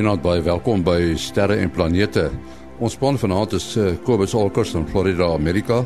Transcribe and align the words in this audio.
Goeienaand 0.00 0.22
baie 0.24 0.40
welkom 0.40 0.80
by 0.80 1.10
Sterre 1.20 1.58
en 1.60 1.68
Planete. 1.68 2.22
Ons 2.80 2.94
span 2.96 3.18
vanaand 3.20 3.52
is 3.58 3.66
uh, 3.76 3.90
Kobus 4.00 4.32
Olkers 4.32 4.70
in 4.72 4.86
Florida, 4.88 5.26
Amerika, 5.28 5.82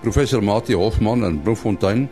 professor 0.00 0.40
Mati 0.40 0.72
Hofman 0.72 1.26
in 1.28 1.36
Bloemfontein 1.44 2.06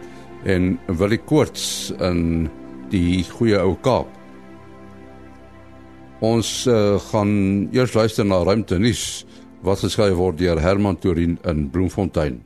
en 0.45 0.67
Willie 1.01 1.23
Koorts 1.25 1.89
in 2.05 2.51
die 2.93 3.23
goeie 3.31 3.63
ou 3.65 3.79
Kaap. 3.81 4.13
Ons 6.21 6.51
uh, 6.69 6.99
gaan 7.07 7.33
eers 7.73 7.97
luister 7.97 8.29
na 8.29 8.43
ruimte 8.45 8.77
nuus 8.77 9.25
wat 9.65 9.81
geskryf 9.87 10.21
word 10.21 10.37
deur 10.45 10.61
Herman 10.61 11.01
Torin 11.01 11.41
in 11.49 11.71
Bloemfontein. 11.73 12.43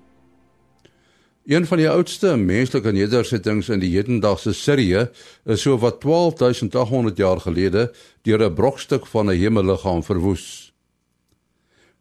Een 1.42 1.66
van 1.66 1.80
die 1.80 1.88
oudste 1.91 2.37
menslike 2.38 2.92
nedersettings 2.95 3.66
in 3.74 3.80
die 3.83 3.91
hedendaagse 3.96 4.52
Sirië 4.55 5.09
is 5.50 5.64
so 5.64 5.74
wat 5.83 5.98
12800 6.00 7.16
jaar 7.19 7.41
gelede 7.42 7.88
deur 8.23 8.45
'n 8.46 8.55
brokstuk 8.55 9.06
van 9.06 9.27
'n 9.27 9.38
hemelliggaam 9.38 10.02
verwoes. 10.02 10.73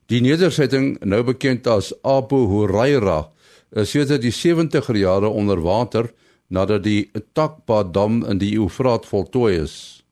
Die 0.05 0.21
nedersetting, 0.21 0.99
nou 1.03 1.23
bekend 1.23 1.67
as 1.67 1.93
Abu 2.03 2.45
Huraira, 2.47 3.31
is 3.71 3.89
sedert 3.89 4.21
die 4.21 4.31
70er 4.31 4.95
jare 4.95 5.27
onder 5.27 5.61
water 5.61 6.13
nadat 6.47 6.83
die 6.83 7.11
Takba 7.33 7.83
dam 7.83 8.25
in 8.25 8.37
die 8.37 8.57
Eufraat 8.57 9.05
voltooi 9.05 9.55
is. 9.55 10.03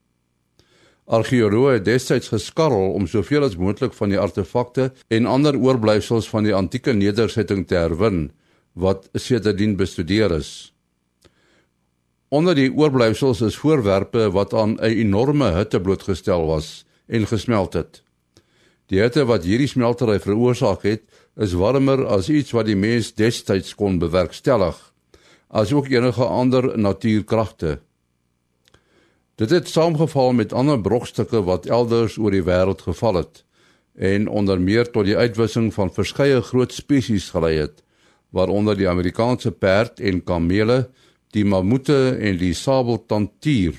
Argeoloë 1.05 1.73
het 1.73 1.85
destyds 1.85 2.27
geskarrel 2.27 2.91
om 2.93 3.07
soveel 3.07 3.43
as 3.43 3.57
moontlik 3.57 3.93
van 3.93 4.09
die 4.09 4.19
artefakte 4.19 4.91
en 5.07 5.25
ander 5.25 5.57
oorblyfsels 5.57 6.29
van 6.29 6.43
die 6.43 6.55
antieke 6.55 6.93
nedersetting 6.93 7.67
te 7.67 7.75
herwin 7.75 8.31
wat 8.73 9.09
sedertdien 9.13 9.75
bestudeer 9.75 10.31
is. 10.31 10.73
Onder 12.29 12.55
die 12.55 12.69
oorblyfsels 12.69 13.41
is 13.41 13.57
voorwerpe 13.57 14.29
wat 14.31 14.53
aan 14.53 14.77
'n 14.77 15.01
enorme 15.03 15.51
hitte 15.55 15.81
blootgestel 15.81 16.45
was 16.45 16.85
en 17.07 17.27
gesmelt 17.27 17.73
het. 17.73 18.03
Die 18.85 18.99
hitte 19.01 19.25
wat 19.25 19.43
hierdie 19.43 19.67
smeltery 19.67 20.19
veroorsaak 20.19 20.83
het, 20.83 21.01
is 21.37 21.53
warmer 21.53 22.05
as 22.05 22.29
iets 22.29 22.51
wat 22.51 22.65
die 22.65 22.75
mens 22.75 23.13
destyds 23.13 23.75
kon 23.75 23.99
bewerkstellig, 23.99 24.93
asook 25.47 25.89
enige 25.89 26.25
ander 26.25 26.77
natuurkragte. 26.77 27.79
Dit 29.35 29.49
het 29.49 29.69
saamgeval 29.69 30.33
met 30.33 30.53
ander 30.53 30.81
brokstukke 30.81 31.43
wat 31.43 31.65
elders 31.65 32.17
oor 32.17 32.31
die 32.31 32.43
wêreld 32.43 32.81
geval 32.81 33.13
het 33.23 33.45
en 33.95 34.27
onder 34.27 34.61
meer 34.61 34.91
tot 34.91 35.05
die 35.05 35.17
uitwissing 35.17 35.73
van 35.73 35.91
verskeie 35.91 36.41
groot 36.41 36.73
spesies 36.73 37.29
gelei 37.29 37.57
het 37.57 37.83
waaronder 38.35 38.77
die 38.77 38.89
Amerikaanse 38.89 39.51
perd 39.51 39.99
en 39.99 40.23
kamele, 40.23 40.89
die 41.33 41.45
mammoete 41.45 42.17
en 42.17 42.37
die 42.37 42.53
sabeltandtier, 42.53 43.75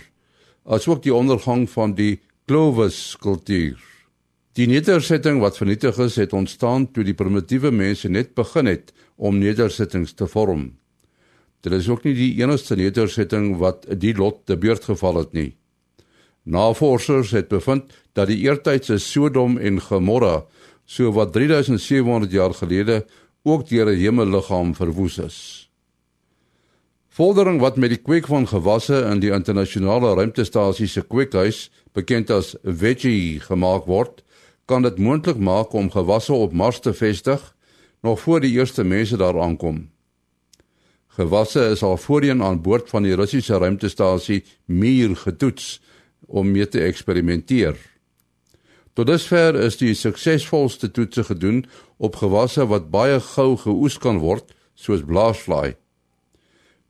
asook 0.64 1.02
die 1.02 1.14
ondergang 1.14 1.66
van 1.70 1.94
die 1.98 2.20
Clovis 2.50 3.16
kultuur. 3.22 3.78
Die 4.58 4.66
nedersetting 4.66 5.38
wat 5.42 5.58
vernietig 5.60 5.98
is, 6.02 6.16
het 6.18 6.32
ontstaan 6.34 6.88
toe 6.90 7.04
die 7.06 7.14
primitiewe 7.14 7.70
mense 7.70 8.10
net 8.10 8.34
begin 8.34 8.66
het 8.66 8.90
om 9.16 9.38
nedersettings 9.38 10.16
te 10.18 10.26
vorm. 10.26 10.72
Dit 11.62 11.76
is 11.76 11.88
ook 11.88 12.04
nie 12.04 12.16
die 12.16 12.32
enigste 12.40 12.76
nedersetting 12.76 13.52
wat 13.60 13.86
die 14.02 14.14
lot 14.16 14.42
te 14.48 14.56
beurt 14.58 14.84
geval 14.88 15.20
het 15.22 15.34
nie. 15.36 15.50
Navorsers 16.42 17.34
het 17.36 17.50
bevind 17.52 17.92
dat 18.16 18.30
die 18.32 18.40
eertydse 18.46 18.98
Sodom 18.98 19.58
en 19.58 19.78
Gomorra 19.80 20.40
so 20.90 21.12
wat 21.14 21.32
3700 21.36 22.32
jaar 22.32 22.54
gelede 22.54 23.04
ook 23.42 23.68
deur 23.68 23.86
'n 23.86 23.98
hemelliggaam 23.98 24.74
verwoes 24.74 25.18
is. 25.18 25.70
Vordering 27.08 27.60
wat 27.60 27.76
met 27.76 27.90
die 27.90 27.98
kweek 27.98 28.26
van 28.26 28.48
gewasse 28.48 29.00
in 29.10 29.20
die 29.20 29.30
internasionale 29.30 30.14
ruimtestasie 30.14 30.86
se 30.86 31.02
kweekhuis, 31.02 31.70
bekend 31.92 32.30
as 32.30 32.54
Veggie, 32.62 33.40
gemaak 33.40 33.84
word, 33.84 34.22
kan 34.64 34.82
dit 34.82 34.98
moontlik 34.98 35.36
maak 35.36 35.72
om 35.72 35.90
gewasse 35.90 36.32
op 36.32 36.52
Mars 36.52 36.80
te 36.80 36.94
vestig 36.94 37.56
nog 38.00 38.20
voor 38.20 38.40
die 38.40 38.52
eerste 38.52 38.84
mense 38.84 39.16
daar 39.16 39.40
aankom. 39.40 39.90
Gewasse 41.06 41.64
is 41.74 41.82
al 41.82 41.96
voorheen 41.96 42.42
aan 42.42 42.62
boord 42.62 42.88
van 42.88 43.02
die 43.02 43.14
Russiese 43.14 43.58
ruimtestasie 43.58 44.44
Mir 44.64 45.16
getoets 45.16 45.80
om 46.26 46.50
mee 46.50 46.68
te 46.68 46.80
eksperimenteer. 46.80 47.76
Tot 48.94 49.06
dusver 49.06 49.54
is 49.54 49.78
die 49.78 49.94
suksesvolste 49.94 50.90
toetse 50.90 51.24
gedoen 51.28 51.62
op 51.98 52.18
gewasse 52.18 52.66
wat 52.66 52.90
baie 52.90 53.20
gou 53.22 53.54
geoes 53.56 53.98
kan 54.02 54.18
word, 54.18 54.50
soos 54.74 55.04
blaasvlaai. 55.06 55.76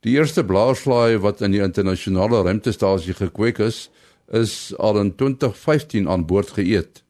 Die 0.01 0.15
eerste 0.17 0.41
blaasvlaai 0.47 1.19
wat 1.21 1.43
in 1.45 1.53
die 1.53 1.61
internasionale 1.61 2.41
ruimtestasie 2.47 3.13
gekweek 3.13 3.61
is, 3.61 3.89
is 4.33 4.73
al 4.79 4.97
in 4.97 5.13
2015 5.15 6.09
aan 6.09 6.25
boord 6.25 6.55
geëet. 6.57 7.03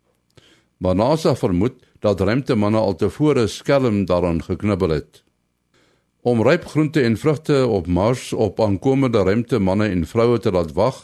Maar 0.81 0.95
NASA 0.95 1.35
vermoed 1.35 1.77
dat 2.01 2.19
ruimtemanne 2.19 2.77
altevore 2.81 3.47
skelm 3.47 4.05
daaraan 4.05 4.41
geknibbel 4.43 4.97
het. 4.97 5.23
Om 6.21 6.41
ryp 6.45 6.65
groente 6.65 7.01
en 7.01 7.17
vrugte 7.17 7.67
op 7.67 7.87
Mars 7.87 8.33
op 8.33 8.59
aankomende 8.61 9.23
ruimtemanne 9.23 9.87
en 9.87 10.05
vroue 10.05 10.39
te 10.39 10.51
laat 10.51 10.73
wag, 10.73 10.97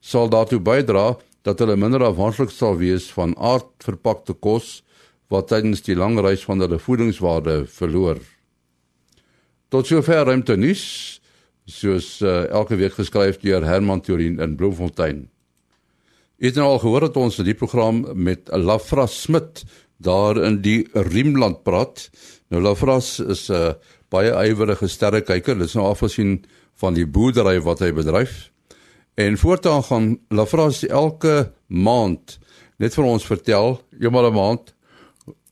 sal 0.00 0.28
daartoe 0.28 0.60
bydra 0.60 1.16
dat 1.42 1.58
hulle 1.58 1.76
minder 1.76 2.04
afhanklik 2.06 2.50
sal 2.50 2.76
wees 2.78 3.10
van 3.14 3.34
aardverpakte 3.38 4.34
kos 4.34 4.82
wat 5.32 5.48
tydens 5.50 5.82
die 5.86 5.96
lang 5.96 6.18
reis 6.20 6.44
van 6.44 6.60
hulle 6.60 6.78
voedingswaarde 6.78 7.64
verloor. 7.66 8.20
Tot 9.72 9.88
sover 9.88 10.26
ruimte 10.28 10.56
nuus 10.56 10.84
soos 11.64 12.18
uh, 12.20 12.44
elke 12.50 12.76
week 12.76 12.96
geskryf 12.98 13.40
deur 13.40 13.64
Herman 13.64 14.02
Turin 14.04 14.40
in 14.42 14.56
Bloemfontein. 14.56 15.28
Het 16.42 16.58
nou 16.58 16.66
al 16.74 16.82
gehoor 16.82 17.06
dat 17.06 17.16
ons 17.16 17.38
die 17.46 17.54
program 17.54 18.02
met 18.18 18.50
Lafra 18.50 19.06
Smit 19.06 19.62
daar 20.02 20.40
in 20.42 20.58
die 20.62 20.88
Riemland 20.92 21.62
praat. 21.62 22.08
Nou 22.50 22.62
Lafra 22.62 22.98
is 22.98 23.48
'n 23.48 23.54
uh, 23.54 23.74
baie 24.10 24.32
ywerige 24.50 24.88
sterrekyker. 24.88 25.56
Dit 25.58 25.66
is 25.66 25.74
nou 25.74 25.86
afgesien 25.86 26.44
van 26.74 26.94
die 26.94 27.06
boerdery 27.06 27.60
wat 27.60 27.78
hy 27.80 27.92
bedryf. 27.92 28.51
En 29.14 29.38
voortaan 29.38 29.82
gaan 29.82 30.18
Lafras 30.28 30.86
elke 30.86 31.52
maand 31.66 32.38
net 32.76 32.94
vir 32.96 33.04
ons 33.04 33.26
vertel, 33.26 33.80
eenmal 34.00 34.30
'n 34.30 34.34
maand 34.34 34.74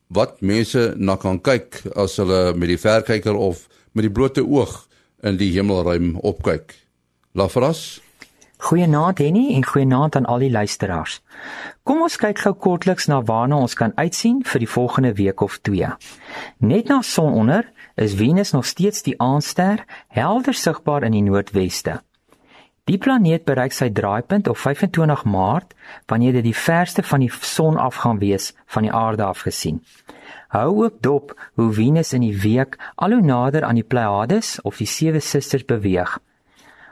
wat 0.09 0.41
mense 0.41 0.95
na 0.97 1.17
kan 1.17 1.41
kyk 1.41 1.83
as 1.95 2.17
hulle 2.17 2.55
met 2.55 2.69
die 2.69 2.79
verkyker 2.79 3.35
of 3.35 3.69
met 3.93 4.03
die 4.03 4.13
blote 4.13 4.47
oog 4.47 4.89
in 5.23 5.37
die 5.37 5.53
hemelruim 5.53 6.17
opkyk. 6.17 6.75
Lafras 7.33 8.01
Goeienaand 8.61 9.19
Henny 9.19 9.55
en 9.55 9.65
goeienaand 9.65 10.17
aan 10.17 10.27
al 10.27 10.39
die 10.39 10.51
luisteraars. 10.51 11.21
Kom 11.83 12.03
ons 12.03 12.17
kyk 12.17 12.39
gou 12.39 12.53
kortliks 12.53 13.07
na 13.09 13.23
waarna 13.23 13.57
ons 13.57 13.75
kan 13.75 13.93
uitsien 13.97 14.43
vir 14.45 14.59
die 14.59 14.69
volgende 14.69 15.15
week 15.15 15.41
of 15.41 15.59
2. 15.65 15.89
Net 16.59 16.89
na 16.89 17.01
sononder 17.03 17.73
is 17.97 18.15
Venus 18.15 18.53
nog 18.53 18.67
steeds 18.67 19.03
die 19.03 19.17
aandster, 19.21 19.85
helder 20.09 20.55
sigbaar 20.55 21.03
in 21.03 21.13
die 21.13 21.25
noordweste. 21.25 22.03
Die 22.91 22.99
planeet 22.99 23.45
bereik 23.47 23.71
sy 23.77 23.87
draaipunt 23.95 24.49
op 24.51 24.57
25 24.59 25.21
Maart 25.31 25.77
wanneer 26.11 26.41
dit 26.41 26.49
die 26.49 26.57
verste 26.59 27.05
van 27.07 27.23
die 27.23 27.31
son 27.31 27.77
af 27.79 28.01
gaan 28.03 28.19
wees 28.19 28.49
van 28.75 28.83
die 28.83 28.91
aarde 28.91 29.23
af 29.23 29.45
gesien. 29.47 29.79
Hou 30.51 30.83
ook 30.85 30.97
dop 31.07 31.37
hoe 31.55 31.69
Venus 31.77 32.11
in 32.19 32.27
die 32.27 32.35
week 32.43 32.75
al 32.97 33.15
hoe 33.15 33.23
nader 33.23 33.69
aan 33.69 33.79
die 33.79 33.87
Pleiades 33.87 34.57
of 34.67 34.83
die 34.83 34.91
sewe 34.91 35.23
susters 35.23 35.65
beweeg. 35.65 36.19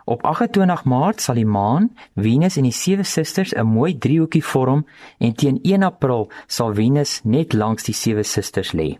Op 0.04 0.22
28 0.22 0.84
Maart 0.84 1.20
sal 1.20 1.42
die 1.42 1.48
maan 1.58 1.90
Venus 2.14 2.62
en 2.62 2.70
die 2.70 2.78
sewe 2.84 3.02
susters 3.02 3.54
'n 3.54 3.66
mooi 3.66 3.98
driehoekie 3.98 4.44
vorm 4.44 4.86
en 5.18 5.34
teen 5.34 5.58
1 5.62 5.82
April 5.82 6.30
sal 6.46 6.74
Venus 6.74 7.20
net 7.24 7.52
langs 7.52 7.82
die 7.84 7.94
sewe 7.94 8.22
susters 8.22 8.72
lê. 8.72 8.98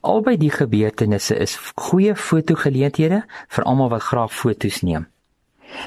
Albei 0.00 0.36
die 0.36 0.50
gebeurtenisse 0.50 1.36
is 1.36 1.56
goeie 1.74 2.14
fotogeleenthede 2.16 3.24
vir 3.48 3.64
almal 3.64 3.88
wat 3.88 4.02
graag 4.02 4.32
foto's 4.32 4.82
neem. 4.82 5.08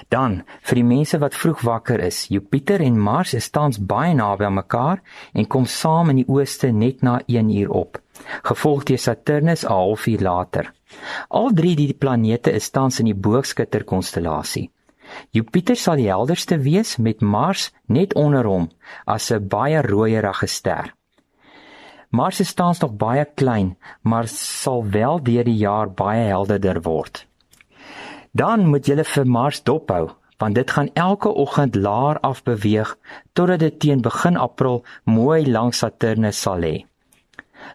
Dan 0.09 0.41
vir 0.67 0.75
die 0.75 0.87
mense 0.87 1.19
wat 1.21 1.35
vroeg 1.35 1.61
wakker 1.65 1.99
is, 1.99 2.27
Jupiter 2.29 2.81
en 2.81 2.99
Mars 2.99 3.33
is 3.33 3.49
tans 3.49 3.79
baie 3.79 4.13
naby 4.13 4.45
aan 4.45 4.59
mekaar 4.59 5.01
en 5.33 5.47
kom 5.47 5.65
saam 5.65 6.09
in 6.09 6.21
die 6.21 6.27
ooste 6.29 6.71
net 6.71 7.01
na 7.01 7.19
1 7.27 7.49
uur 7.61 7.71
op, 7.83 8.01
gevolg 8.43 8.83
deur 8.83 9.01
Saturnus 9.01 9.65
'n 9.65 9.71
halfuur 9.71 10.21
later. 10.21 10.73
Al 11.29 11.51
drie 11.53 11.75
die 11.75 11.93
planete 11.93 12.51
is 12.51 12.69
tans 12.69 12.99
in 12.99 13.05
die 13.05 13.15
Boogskutter 13.15 13.83
konstellasie. 13.83 14.69
Jupiter 15.31 15.75
sal 15.75 15.95
die 15.95 16.09
helderste 16.09 16.57
wees 16.63 16.97
met 16.97 17.21
Mars 17.21 17.71
net 17.87 18.13
onder 18.13 18.45
hom 18.45 18.69
as 19.05 19.31
'n 19.31 19.47
baie 19.47 19.81
rooierige 19.81 20.47
ster. 20.47 20.93
Mars 22.09 22.39
is 22.39 22.53
tans 22.53 22.79
nog 22.79 22.97
baie 22.97 23.25
klein, 23.25 23.77
maar 24.01 24.27
sal 24.27 24.83
wel 24.83 25.23
deur 25.23 25.43
die 25.43 25.57
jaar 25.57 25.89
baie 25.89 26.27
helderder 26.27 26.81
word. 26.81 27.25
Dan 28.31 28.67
moet 28.71 28.87
jy 28.87 29.03
vir 29.03 29.27
Mars 29.27 29.63
dophou, 29.63 30.11
want 30.39 30.55
dit 30.55 30.71
gaan 30.71 30.89
elke 30.93 31.29
oggend 31.29 31.75
laer 31.75 32.19
af 32.19 32.43
beweeg 32.43 32.97
totdat 33.33 33.59
dit 33.59 33.79
teen 33.79 34.01
begin 34.01 34.37
April 34.37 34.83
mooi 35.03 35.45
langs 35.51 35.77
Saturnus 35.83 36.41
sal 36.41 36.59
lê. 36.59 36.85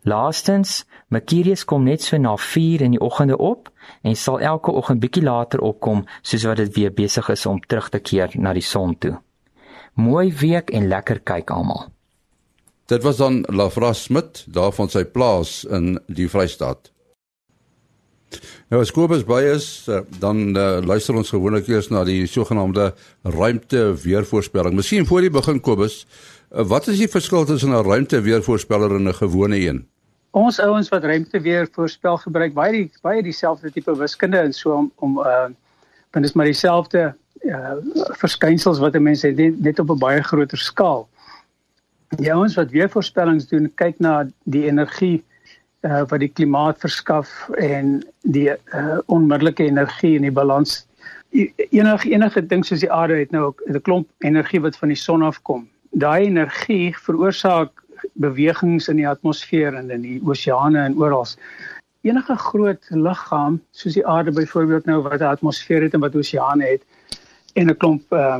Laastens, 0.03 0.85
Mercurius 1.09 1.65
kom 1.65 1.85
net 1.85 2.03
so 2.03 2.19
na 2.19 2.35
4 2.37 2.83
in 2.83 2.97
die 2.97 3.01
oggende 3.01 3.37
op 3.39 3.71
en 4.03 4.17
sal 4.17 4.41
elke 4.41 4.73
oggend 4.73 5.01
bietjie 5.01 5.23
later 5.23 5.61
opkom 5.61 6.07
soos 6.23 6.47
wat 6.49 6.57
dit 6.57 6.75
weer 6.75 6.95
besig 6.95 7.29
is 7.31 7.47
om 7.47 7.61
terug 7.61 7.89
te 7.89 8.01
keer 8.01 8.35
na 8.35 8.53
die 8.57 8.65
son 8.65 8.97
toe. 8.99 9.15
Mooi 9.95 10.33
week 10.41 10.73
en 10.75 10.89
lekker 10.89 11.21
kyk 11.21 11.51
almal. 11.51 11.87
Dit 12.87 13.03
was 13.03 13.17
dan 13.17 13.45
Lafra 13.49 13.93
Smit 13.93 14.45
daar 14.47 14.73
van 14.73 14.89
sy 14.89 15.05
plaas 15.05 15.65
in 15.65 15.97
die 16.07 16.29
Vrystaat. 16.31 16.91
Nou 18.69 18.81
as 18.83 18.91
Kobus 18.91 19.23
by 19.27 19.43
is, 19.53 19.87
eh, 19.87 20.01
dan 20.19 20.57
uh, 20.59 20.79
luister 20.83 21.15
ons 21.15 21.31
gewoonlik 21.31 21.69
eers 21.71 21.89
na 21.93 22.03
die 22.05 22.25
sogenaamde 22.27 22.89
ruimte 23.23 23.83
weervoorspelling. 24.03 24.75
Miskien 24.75 25.07
voor 25.07 25.23
jy 25.23 25.31
begin 25.31 25.61
Kobus, 25.63 26.01
uh, 26.51 26.65
wat 26.67 26.89
is 26.91 26.99
die 26.99 27.11
verskil 27.11 27.47
tussen 27.47 27.71
'n 27.71 27.87
ruimte 27.87 28.21
weervoorspeller 28.21 28.97
en 28.97 29.09
'n 29.09 29.15
gewone 29.15 29.61
een? 29.61 29.87
Ons 30.31 30.59
ouens 30.61 30.89
wat 30.89 31.05
ruimte 31.05 31.41
weer 31.41 31.69
voorspel 31.73 32.17
gebruik 32.17 32.55
baie 32.55 32.73
die, 32.73 32.91
baie 33.03 33.23
dieselfde 33.23 33.71
tipe 33.71 33.97
wiskunde 33.97 34.39
en 34.39 34.53
so 34.53 34.75
om 34.75 34.93
om 34.97 35.19
uh 35.19 35.49
want 36.11 36.25
dit 36.25 36.31
is 36.31 36.33
maar 36.33 36.51
dieselfde 36.51 37.15
uh 37.45 37.77
verskynsels 38.19 38.79
wat 38.79 38.95
'n 38.95 39.03
mens 39.03 39.23
het 39.23 39.37
net 39.37 39.79
op 39.79 39.91
'n 39.91 39.99
baie 39.99 40.23
groter 40.23 40.59
skaal. 40.59 41.09
Die 42.09 42.33
ouens 42.33 42.55
wat 42.55 42.71
weer 42.71 42.91
voorspellings 42.91 43.47
doen, 43.47 43.73
kyk 43.75 43.99
na 43.99 44.27
die 44.45 44.67
energie 44.67 45.17
uh 45.17 45.36
wat 45.83 46.21
die 46.21 46.29
klimaat 46.29 46.79
verskaf 46.81 47.49
en 47.59 48.03
die 48.23 48.51
uh 48.51 48.99
onmiddellike 49.07 49.65
energie 49.65 50.17
en 50.17 50.23
die 50.23 50.33
balans 50.33 50.87
enige 51.71 52.11
enige 52.11 52.47
ding 52.47 52.65
soos 52.65 52.81
die 52.81 52.93
aarde 52.93 53.19
het 53.19 53.31
nou 53.31 53.55
'n 53.69 53.81
klomp 53.81 54.09
energie 54.19 54.61
wat 54.61 54.77
van 54.77 54.89
die 54.89 54.97
son 54.97 55.23
afkom. 55.23 55.69
Daai 55.91 56.27
energie 56.27 56.95
veroorsaak 56.97 57.71
bewegings 58.15 58.89
in 58.89 58.97
die 58.97 59.09
atmosfeer 59.09 59.75
en 59.75 59.91
in 59.91 60.03
die 60.03 60.21
oseane 60.25 60.79
en 60.79 60.97
oral. 60.97 61.27
Enige 62.03 62.37
groot 62.37 62.87
liggaam 62.91 63.61
soos 63.71 63.95
die 63.95 64.07
aarde 64.07 64.33
byvoorbeeld 64.33 64.85
nou 64.87 65.03
wat 65.03 65.21
'n 65.21 65.25
atmosfeer 65.25 65.83
het 65.83 65.95
en 65.95 66.01
wat 66.01 66.15
oseane 66.15 66.65
het 66.65 66.83
en 67.55 67.71
'n 67.71 67.77
klomp 67.77 68.13
uh 68.13 68.39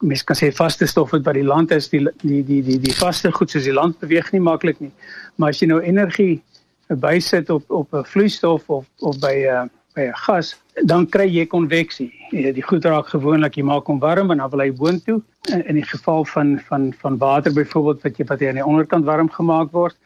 mens 0.00 0.24
kan 0.24 0.36
sê 0.36 0.52
vaste 0.52 0.86
stof 0.86 1.10
wat 1.10 1.22
by 1.22 1.32
die 1.32 1.44
land 1.44 1.70
is 1.70 1.88
die 1.88 2.06
die 2.20 2.44
die 2.44 2.62
die 2.62 2.78
die 2.78 2.94
vaste 2.94 3.32
goed 3.32 3.50
soos 3.50 3.64
die 3.64 3.72
land 3.72 3.98
beweeg 3.98 4.32
nie 4.32 4.40
maklik 4.40 4.80
nie. 4.80 4.92
Maar 5.36 5.48
as 5.48 5.60
jy 5.60 5.66
nou 5.66 5.80
energie 5.80 6.42
bysit 6.86 7.50
op 7.50 7.70
op 7.70 7.94
'n 7.94 8.04
vloeistof 8.04 8.70
of 8.70 8.86
of 8.98 9.18
by 9.18 9.34
'n 9.34 9.48
uh, 9.48 9.68
by 9.96 10.02
'n 10.08 10.16
gas, 10.26 10.54
dan 10.84 11.06
kry 11.08 11.26
jy 11.26 11.46
konveksie. 11.46 12.12
Die 12.30 12.62
goed 12.62 12.84
raak 12.84 13.08
gewoonlik 13.08 13.56
jy 13.56 13.64
maak 13.64 13.86
hom 13.86 13.98
warm 13.98 14.30
en 14.30 14.38
dan 14.38 14.50
wil 14.50 14.60
hy 14.60 14.72
boontoe. 14.72 15.22
In, 15.52 15.64
in 15.66 15.74
die 15.80 15.86
geval 15.86 16.24
van 16.24 16.58
van 16.68 16.92
van 17.00 17.18
water 17.18 17.52
byvoorbeeld 17.52 18.02
wat 18.02 18.18
jy 18.18 18.26
wat 18.28 18.40
jy 18.40 18.48
aan 18.48 18.60
die 18.60 18.66
onderkant 18.66 19.04
warm 19.04 19.30
gemaak 19.30 19.72
word. 19.72 19.96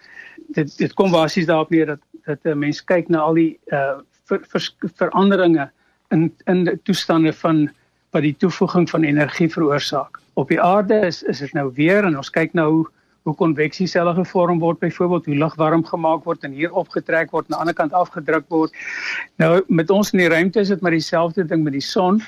Dit 0.54 0.78
dit 0.78 0.94
kom 0.94 1.10
basies 1.10 1.46
daarop 1.46 1.70
neer 1.70 1.86
dat 1.86 2.00
dat 2.26 2.38
'n 2.44 2.58
mens 2.58 2.84
kyk 2.84 3.08
na 3.08 3.18
al 3.18 3.34
die 3.34 3.58
uh 3.72 3.98
ver, 4.24 4.40
ver, 4.48 4.70
veranderinge 4.94 5.70
in 6.10 6.32
in 6.46 6.64
die 6.64 6.78
toestande 6.82 7.32
van 7.32 7.70
wat 8.10 8.22
die 8.22 8.36
toevoeging 8.36 8.90
van 8.90 9.02
energie 9.02 9.50
veroorsaak. 9.50 10.20
Op 10.34 10.48
die 10.48 10.60
aarde 10.60 11.00
is 11.06 11.22
is 11.22 11.38
dit 11.38 11.52
nou 11.52 11.70
weer 11.74 12.04
en 12.04 12.16
ons 12.16 12.30
kyk 12.30 12.54
nou 12.54 12.70
hoe 12.70 12.86
hoe 13.22 13.34
konveksie 13.34 13.86
selle 13.86 14.14
gevorm 14.14 14.58
word 14.58 14.78
byvoorbeeld 14.80 15.26
hoe 15.28 15.38
lug 15.42 15.54
warm 15.60 15.84
gemaak 15.84 16.24
word 16.24 16.44
en 16.44 16.52
hier 16.56 16.72
opgetrek 16.72 17.30
word 17.30 17.48
en 17.48 17.54
aan 17.54 17.58
die 17.58 17.60
ander 17.60 17.78
kant 17.82 17.92
afgedruk 17.92 18.46
word. 18.48 18.72
Nou 19.36 19.60
met 19.68 19.90
ons 19.90 20.12
in 20.12 20.22
die 20.24 20.28
ruimte 20.32 20.60
is 20.60 20.72
dit 20.72 20.80
maar 20.80 20.96
dieselfde 20.96 21.44
ding 21.44 21.64
met 21.64 21.76
die 21.76 21.84
son. 21.84 22.22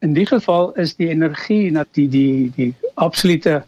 In 0.00 0.12
die 0.16 0.26
geval 0.26 0.72
is 0.80 0.94
die 0.96 1.08
energie 1.08 1.72
dat 1.72 1.88
die 1.96 2.08
die 2.08 2.52
die 2.56 2.74
absolute 2.94 3.62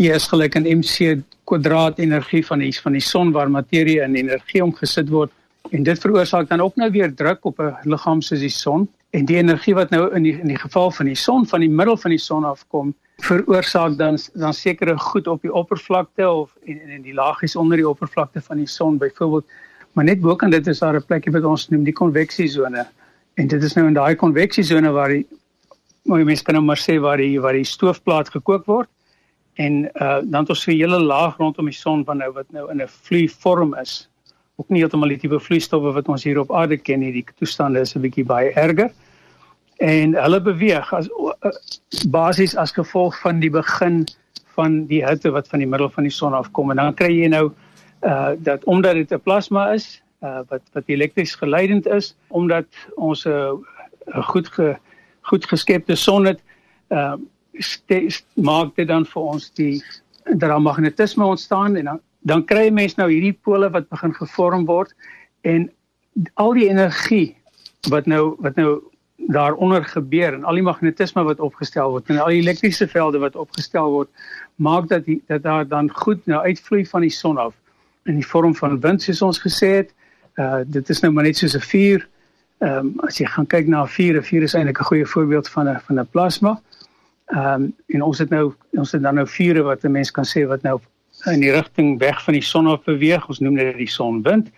E 0.00 0.08
is 0.08 0.24
gelyk 0.32 0.56
aan 0.56 0.64
mc 0.64 1.20
kwadraat 1.44 1.98
energie 1.98 2.40
van 2.46 2.62
die 2.64 2.72
van 2.72 2.94
die 2.96 3.04
son 3.04 3.32
waar 3.32 3.50
materie 3.50 3.98
in 4.00 4.14
energie 4.16 4.62
omgesit 4.64 5.10
word 5.12 5.32
en 5.76 5.84
dit 5.84 6.00
veroorsaak 6.00 6.48
dan 6.48 6.62
ook 6.64 6.76
nou 6.80 6.88
weer 6.90 7.12
druk 7.14 7.44
op 7.44 7.60
'n 7.60 7.76
liggaam 7.84 8.22
soos 8.22 8.40
die 8.40 8.54
son 8.54 8.88
en 9.10 9.24
die 9.24 9.36
energie 9.36 9.74
wat 9.74 9.90
nou 9.90 10.08
in 10.14 10.22
die 10.22 10.38
in 10.40 10.48
die 10.48 10.58
geval 10.58 10.90
van 10.90 11.06
die 11.06 11.14
son 11.14 11.46
van 11.46 11.60
die 11.60 11.68
middel 11.68 11.96
van 11.96 12.10
die 12.10 12.22
son 12.22 12.44
afkom 12.44 12.94
veroorsaak 13.24 13.96
dan 13.98 14.18
dan 14.34 14.54
sekere 14.54 14.98
goed 14.98 15.26
op 15.26 15.42
die 15.42 15.52
oppervlakte 15.52 16.30
of 16.30 16.54
en 16.64 16.80
in 16.88 17.02
die 17.02 17.14
laagies 17.14 17.56
onder 17.56 17.76
die 17.76 17.88
oppervlakte 17.88 18.40
van 18.40 18.56
die 18.56 18.66
son 18.66 18.98
byvoorbeeld 18.98 19.46
maar 19.92 20.04
net 20.04 20.20
bo 20.20 20.36
kan 20.36 20.50
dit 20.50 20.66
is 20.66 20.78
daar 20.78 20.96
'n 20.96 21.04
plekkie 21.04 21.32
wat 21.32 21.44
ons 21.44 21.68
noem 21.68 21.84
die 21.84 21.92
konveksiesone 21.92 22.86
en 23.34 23.46
dit 23.46 23.62
is 23.62 23.74
nou 23.74 23.86
in 23.86 23.94
daai 23.94 24.14
konveksiesone 24.14 24.90
waar 24.90 25.08
die 25.08 25.26
mooi 26.08 26.24
mense 26.24 26.44
kan 26.44 26.56
nou 26.56 26.64
maar 26.64 26.80
sê 26.80 26.96
waar 27.00 27.20
die 27.20 27.40
waar 27.40 27.56
die 27.56 27.66
stoofplaat 27.66 28.32
gekook 28.34 28.66
word. 28.66 28.88
En 29.60 29.82
uh, 29.84 30.20
dan 30.24 30.46
het 30.46 30.52
ons 30.54 30.66
'n 30.66 30.70
hele 30.70 31.00
laag 31.00 31.36
rondom 31.36 31.64
die 31.64 31.74
son 31.74 32.04
van 32.04 32.16
nou 32.18 32.32
wat 32.32 32.50
nou 32.50 32.70
in 32.70 32.80
'n 32.82 32.88
vloeivorm 32.88 33.74
is. 33.74 34.08
Ook 34.56 34.68
nie 34.68 34.80
heeltemal 34.80 35.08
die 35.08 35.18
tipe 35.18 35.40
vloeistowwe 35.40 35.92
wat 35.92 36.08
ons 36.08 36.24
hier 36.24 36.38
op 36.38 36.52
aarde 36.52 36.76
ken 36.76 37.00
nie. 37.00 37.12
Die 37.12 37.24
toestande 37.38 37.80
is 37.80 37.94
'n 37.94 38.00
bietjie 38.00 38.24
baie 38.24 38.52
erger 38.54 38.90
en 39.80 40.14
hulle 40.14 40.40
beweeg 40.44 40.92
as 40.92 41.08
uh, 41.08 41.52
basies 42.12 42.56
as 42.56 42.72
gevolg 42.76 43.16
van 43.20 43.40
die 43.40 43.50
begin 43.50 44.04
van 44.56 44.84
die 44.90 45.00
hitte 45.06 45.32
wat 45.32 45.48
van 45.48 45.62
die 45.62 45.68
middel 45.68 45.88
van 45.90 46.04
die 46.04 46.12
son 46.12 46.36
afkom. 46.36 46.70
En 46.70 46.82
dan 46.82 46.94
kry 46.94 47.10
jy 47.14 47.30
nou 47.32 47.50
uh 48.00 48.32
dat 48.38 48.64
omdat 48.64 48.94
dit 48.94 49.12
'n 49.12 49.20
plasma 49.20 49.72
is 49.72 50.02
uh 50.24 50.40
wat 50.48 50.62
wat 50.72 50.84
elektries 50.86 51.34
geleidend 51.34 51.86
is 51.86 52.16
omdat 52.28 52.66
ons 52.96 53.24
'n 53.24 53.30
uh, 53.30 54.24
goed 54.32 54.48
ge, 54.48 54.76
goed 55.20 55.44
geskepte 55.44 55.94
son 55.94 56.24
het 56.24 56.40
uh 56.88 57.16
maak 58.34 58.76
dit 58.76 58.88
dan 58.88 59.04
vir 59.04 59.22
ons 59.22 59.50
die 59.52 59.82
dat 60.24 60.48
daar 60.48 60.62
magnetisme 60.62 61.24
ontstaan 61.24 61.76
en 61.76 61.84
dan 61.84 62.00
dan 62.20 62.44
kry 62.44 62.64
jy 62.64 62.70
mens 62.70 62.94
nou 62.94 63.10
hierdie 63.10 63.38
pole 63.42 63.70
wat 63.70 63.88
begin 63.88 64.14
gevorm 64.14 64.64
word 64.64 64.94
en 65.40 65.70
al 66.34 66.52
die 66.52 66.68
energie 66.68 67.36
wat 67.88 68.06
nou 68.06 68.36
wat 68.38 68.56
nou 68.56 68.80
daaronder 69.28 69.84
gebeur 69.84 70.34
en 70.34 70.44
al 70.44 70.54
die 70.54 70.62
magnetisme 70.62 71.22
wat 71.22 71.40
opgestel 71.40 71.90
word 71.90 72.08
en 72.08 72.18
al 72.18 72.32
die 72.32 72.40
elektriese 72.40 72.88
velde 72.88 73.18
wat 73.18 73.36
opgestel 73.36 73.90
word 73.90 74.08
maak 74.56 74.88
dat 74.88 75.04
die, 75.04 75.22
dat 75.26 75.42
daar 75.42 75.68
dan 75.68 75.90
goed 75.90 76.26
nou 76.26 76.40
uitvloei 76.44 76.86
van 76.86 77.00
die 77.00 77.10
son 77.10 77.38
af 77.38 77.54
in 78.04 78.14
die 78.14 78.26
vorm 78.26 78.54
van 78.56 78.80
wind 78.80 79.02
soos 79.02 79.22
ons 79.22 79.40
gesê 79.42 79.70
het. 79.80 79.92
Uh 80.40 80.62
dit 80.66 80.88
is 80.88 81.00
nou 81.00 81.12
maar 81.12 81.24
net 81.24 81.36
soos 81.36 81.56
'n 81.56 81.66
vuur. 81.72 82.08
Ehm 82.58 82.86
um, 82.86 82.94
as 83.06 83.18
jy 83.18 83.26
gaan 83.26 83.46
kyk 83.46 83.66
na 83.66 83.82
'n 83.82 83.88
vuur, 83.88 84.16
'n 84.16 84.22
vuur 84.22 84.42
is 84.42 84.54
eintlik 84.54 84.80
'n 84.80 84.90
goeie 84.90 85.06
voorbeeld 85.06 85.48
van 85.48 85.68
'n 85.68 85.80
van 85.86 86.00
'n 86.00 86.08
plasma. 86.10 86.60
Ehm 87.26 87.62
um, 87.62 87.74
en 87.86 88.02
ons 88.02 88.18
het 88.18 88.30
nou 88.30 88.54
ons 88.70 88.92
het 88.92 89.02
dan 89.02 89.14
nou 89.14 89.26
vure 89.26 89.62
wat 89.62 89.84
'n 89.84 89.90
mens 89.90 90.10
kan 90.10 90.24
sê 90.24 90.46
wat 90.46 90.62
nou 90.62 90.80
in 91.26 91.40
die 91.40 91.52
rigting 91.52 91.98
weg 91.98 92.24
van 92.24 92.34
die 92.34 92.42
son 92.42 92.66
af 92.66 92.84
beweeg. 92.84 93.28
Ons 93.28 93.38
noem 93.38 93.54
dit 93.54 93.76
die 93.76 93.90
sonwind. 93.90 94.50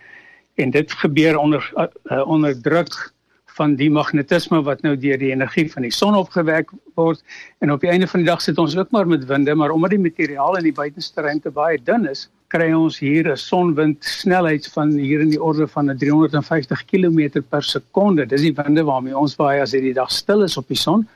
En 0.54 0.70
dit 0.70 0.92
gebeur 0.92 1.38
onder 1.38 1.72
uh, 2.04 2.26
onder 2.26 2.60
druk 2.62 3.12
van 3.56 3.74
die 3.76 3.90
magnetisme 3.90 4.62
wat 4.66 4.82
nou 4.82 4.94
deur 4.96 5.18
die 5.20 5.32
energie 5.32 5.66
van 5.72 5.86
die 5.86 5.92
son 5.92 6.14
opgewek 6.16 6.70
word. 6.98 7.22
En 7.60 7.72
op 7.72 7.80
die 7.80 7.90
einde 7.92 8.08
van 8.08 8.22
die 8.22 8.28
dag 8.28 8.40
sit 8.40 8.58
ons 8.58 8.76
ook 8.76 8.90
maar 8.90 9.06
met 9.06 9.26
winde 9.28 9.54
maar 9.54 9.74
omdat 9.74 9.90
die 9.96 10.02
materiaal 10.02 10.56
in 10.60 10.70
die 10.70 10.76
buitenste 10.76 11.20
ruimte 11.20 11.50
baie 11.50 11.78
dun 11.84 12.08
is 12.08 12.28
kry 12.52 12.68
ons 12.76 12.98
hier 13.00 13.28
'n 13.32 13.36
sonwind 13.36 14.04
snelheid 14.04 14.66
van 14.74 14.90
hier 14.92 15.20
in 15.20 15.30
die 15.30 15.42
orde 15.42 15.66
van 15.66 15.96
350 15.96 16.84
km 16.84 17.40
per 17.48 17.62
sekonde 17.62 18.26
dis 18.26 18.42
die 18.42 18.54
winde 18.54 18.84
waarmee 18.84 19.16
ons 19.16 19.36
baie 19.36 19.60
as 19.60 19.70
dit 19.70 19.82
die 19.82 19.94
dag 19.94 20.10
stil 20.10 20.42
is 20.42 20.56
op 20.56 20.68
die 20.68 20.76
son. 20.76 21.08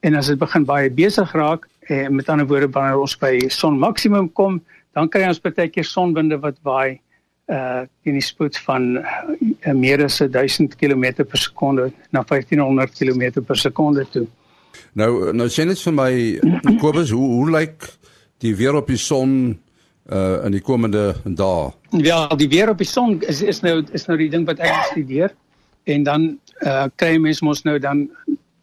En 0.00 0.14
as 0.14 0.26
dit 0.26 0.38
begin 0.38 0.64
baie 0.64 0.90
besig 0.90 1.32
raak 1.32 1.68
en 1.88 2.16
met 2.16 2.28
ander 2.28 2.46
woorde 2.46 2.70
wanneer 2.72 3.00
ons 3.00 3.16
by 3.18 3.48
son 3.48 3.78
maksimum 3.78 4.32
kom 4.32 4.62
dan 4.94 5.08
kry 5.08 5.26
ons 5.28 5.40
baie 5.40 5.68
keer 5.68 5.84
sonwinde 5.84 6.40
wat 6.40 6.56
baie 6.62 7.00
uh 7.52 7.82
in 8.02 8.16
die 8.16 8.24
spoed 8.24 8.56
van 8.64 8.96
uh, 8.96 9.72
meer 9.72 10.04
as 10.04 10.18
1000 10.22 10.76
km 10.80 11.24
per 11.24 11.38
sekonde 11.38 11.90
na 12.10 12.22
1500 12.24 12.94
km 12.96 13.42
per 13.44 13.56
sekonde 13.56 14.06
toe. 14.10 14.26
Nou 14.92 15.32
nou 15.32 15.48
sê 15.48 15.66
net 15.66 15.80
vir 15.80 15.94
my 15.94 16.12
Kobus 16.80 17.10
hoe 17.10 17.26
hoe 17.34 17.50
lyk 17.50 17.88
die 18.40 18.54
weer 18.56 18.74
op 18.74 18.88
die 18.88 19.00
son 19.00 19.58
uh 20.12 20.44
in 20.44 20.56
die 20.56 20.62
komende 20.64 21.14
dae? 21.24 21.72
Ja, 22.04 22.26
die 22.36 22.48
weer 22.48 22.70
op 22.72 22.78
die 22.78 22.88
son 22.88 23.20
is 23.28 23.42
is 23.42 23.60
nou 23.60 23.82
is 23.92 24.06
nou 24.06 24.18
die 24.18 24.30
ding 24.30 24.46
wat 24.48 24.58
ek 24.58 24.88
studeer 24.92 25.34
en 25.84 26.04
dan 26.04 26.26
uh 26.64 26.86
kry 26.96 27.16
mense 27.18 27.44
mos 27.44 27.64
nou 27.64 27.78
dan 27.78 28.08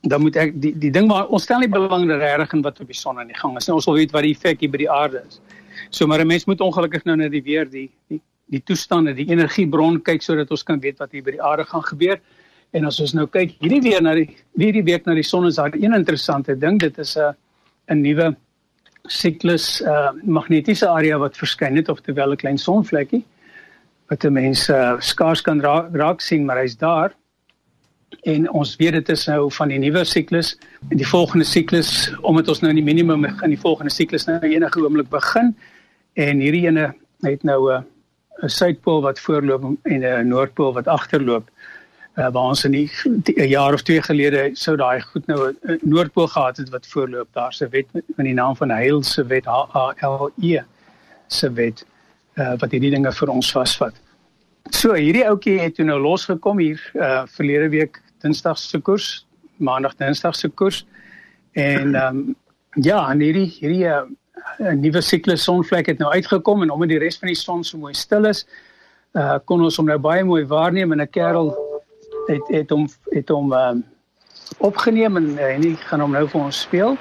dan 0.01 0.21
moet 0.21 0.35
ek 0.35 0.53
die 0.61 0.73
die 0.77 0.91
ding 0.91 1.07
maar 1.07 1.29
ons 1.29 1.43
stel 1.43 1.61
nie 1.61 1.69
belang 1.69 2.09
regtig 2.09 2.53
in 2.57 2.65
wat 2.65 2.81
op 2.81 2.87
die 2.87 2.97
son 2.97 3.19
aan 3.19 3.29
die 3.29 3.37
gang 3.37 3.57
is. 3.57 3.67
Nou, 3.67 3.77
ons 3.77 3.85
wil 3.85 4.01
weet 4.01 4.13
wat 4.15 4.25
die 4.25 4.33
effek 4.33 4.61
hier 4.65 4.73
by 4.73 4.81
die 4.81 4.91
aarde 4.91 5.21
is. 5.27 5.41
So 5.89 6.07
maar 6.07 6.21
'n 6.21 6.27
mens 6.27 6.45
moet 6.45 6.61
ongelukkig 6.61 7.05
nou 7.05 7.15
na 7.15 7.29
die 7.29 7.43
weer 7.43 7.69
die 7.69 7.89
die 8.09 8.21
die 8.51 8.61
toestande, 8.67 9.13
die 9.15 9.29
energiebron 9.31 10.01
kyk 10.03 10.23
sodat 10.25 10.51
ons 10.51 10.63
kan 10.67 10.79
weet 10.83 10.99
wat 10.99 11.11
hier 11.15 11.23
by 11.23 11.31
die 11.37 11.43
aarde 11.43 11.65
gaan 11.65 11.85
gebeur. 11.87 12.19
En 12.75 12.85
as 12.87 12.99
ons 13.03 13.13
nou 13.15 13.27
kyk 13.27 13.55
hierdie 13.59 13.81
weer 13.83 14.03
na 14.03 14.13
die 14.15 14.29
hierdie 14.59 14.83
week 14.87 15.07
na 15.07 15.15
die 15.15 15.27
son 15.27 15.47
is 15.47 15.55
daar 15.55 15.71
'n 15.71 15.93
interessante 15.95 16.55
ding. 16.55 16.79
Dit 16.79 16.97
is 16.97 17.17
'n 17.17 17.33
'n 17.89 18.01
nuwe 18.01 18.35
siklus 19.07 19.81
uh 19.81 20.11
magnetiese 20.23 20.87
area 20.87 21.17
wat 21.17 21.37
verskyn 21.37 21.75
het 21.75 21.89
of 21.89 22.01
terwyl 22.01 22.31
'n 22.31 22.37
klein 22.37 22.57
sonvlekkie 22.57 23.23
wat 24.11 24.27
mense 24.27 24.73
uh, 24.73 24.99
skaars 24.99 25.41
kan 25.41 25.61
raak, 25.63 25.93
raak 25.95 26.21
sien, 26.21 26.45
maar 26.45 26.59
hy's 26.59 26.75
daar. 26.75 27.13
En 28.27 28.49
ons 28.51 28.75
weet 28.75 28.91
dit 28.91 29.09
is 29.09 29.23
nou 29.27 29.47
van 29.55 29.71
die 29.71 29.79
nuwe 29.79 30.03
siklus 30.03 30.57
en 30.89 30.97
die 30.99 31.07
volgende 31.07 31.45
siklus 31.47 32.11
omdat 32.21 32.51
ons 32.51 32.59
nou 32.59 32.73
in 32.73 32.81
die 32.81 32.83
minimum 32.83 33.23
in 33.25 33.53
die 33.53 33.59
volgende 33.59 33.91
siklus 33.91 34.27
nou 34.27 34.39
enige 34.43 34.83
oomblik 34.83 35.07
begin 35.09 35.55
en 36.19 36.43
hierdie 36.43 36.65
ene 36.67 36.89
het 37.23 37.43
nou 37.47 37.71
'n 37.71 37.77
uh, 37.77 37.81
'n 38.43 38.49
suidpool 38.49 39.01
wat 39.01 39.19
voorloop 39.19 39.63
en 39.83 40.01
'n 40.03 40.27
noordpool 40.27 40.73
wat 40.73 40.87
agterloop. 40.87 41.49
uh, 42.17 42.29
waar 42.31 42.43
ons 42.51 42.63
in 42.65 42.75
'n 42.75 43.47
jaar 43.47 43.73
of 43.73 43.81
twee 43.81 44.01
gelede 44.01 44.49
sou 44.53 44.75
daai 44.75 45.01
goed 45.01 45.27
nou 45.27 45.53
'n 45.63 45.79
noordpool 45.81 46.27
gehad 46.27 46.57
het 46.57 46.69
wat 46.69 46.87
voorloop 46.87 47.27
daar 47.31 47.53
se 47.53 47.67
wet 47.69 47.87
in 48.17 48.23
die 48.23 48.33
naam 48.33 48.55
van 48.55 48.69
Heil 48.69 49.03
se 49.03 49.25
wet 49.25 49.45
H 49.45 49.75
A 49.75 49.95
L 50.01 50.31
E 50.41 50.59
se 51.27 51.51
wet 51.51 51.85
uh, 52.35 52.53
wat 52.59 52.71
hierdie 52.71 52.91
dinge 52.91 53.11
vir 53.11 53.29
ons 53.29 53.51
vasvat. 53.51 53.93
So 54.69 54.93
hierdie 54.93 55.27
ouetjie 55.27 55.59
het 55.59 55.75
toe 55.75 55.85
nou 55.85 55.99
losgekom 55.99 56.59
hier 56.59 56.91
uh 56.93 57.23
verlede 57.25 57.69
week 57.69 58.01
Dinsdag 58.21 58.57
se 58.57 58.79
koers, 58.79 59.25
Maandag 59.57 59.95
Dinsdag 59.95 60.35
se 60.35 60.49
koers. 60.49 60.85
En 61.53 61.95
ehm 61.95 62.17
um, 62.17 62.35
ja, 62.73 63.09
en 63.11 63.19
hierdie 63.19 63.49
hierdie 63.59 63.87
'n 64.59 64.65
uh, 64.65 64.73
nuwe 64.73 65.01
siklus 65.01 65.43
sonvlek 65.43 65.87
het 65.87 65.99
nou 65.99 66.11
uitgekom 66.11 66.61
en 66.61 66.69
omdat 66.69 66.89
die 66.89 66.99
res 66.99 67.17
van 67.17 67.27
die 67.27 67.35
son 67.39 67.63
so 67.63 67.77
mooi 67.77 67.93
stil 67.93 68.25
is, 68.25 68.45
uh 69.13 69.37
kon 69.45 69.63
ons 69.63 69.77
hom 69.77 69.85
nou 69.85 69.97
baie 69.99 70.23
mooi 70.23 70.45
waarneem 70.45 70.91
en 70.91 71.01
'n 71.01 71.09
kerel 71.09 71.55
het 72.27 72.47
het 72.47 72.69
hom 72.69 72.87
het 73.11 73.29
hom 73.29 73.53
um, 73.53 73.83
opgeneem 74.57 75.17
en 75.17 75.27
uh, 75.37 75.55
en 75.55 75.61
hy 75.61 75.75
gaan 75.75 75.99
hom 75.99 76.11
nou 76.11 76.27
vir 76.27 76.41
ons 76.41 76.61
speel. 76.61 76.97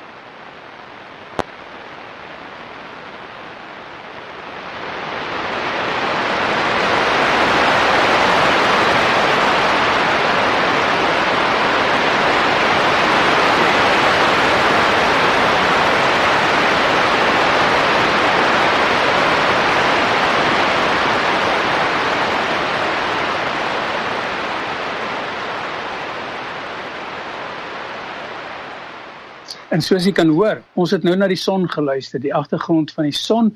En 29.71 29.83
soos 29.83 30.03
jy 30.03 30.11
kan 30.15 30.31
hoor, 30.35 30.65
ons 30.75 30.91
het 30.91 31.05
nou 31.07 31.13
na 31.15 31.29
die 31.31 31.39
son 31.39 31.69
geluister, 31.71 32.19
die 32.19 32.35
agtergrond 32.35 32.91
van 32.91 33.07
die 33.07 33.15
son 33.15 33.53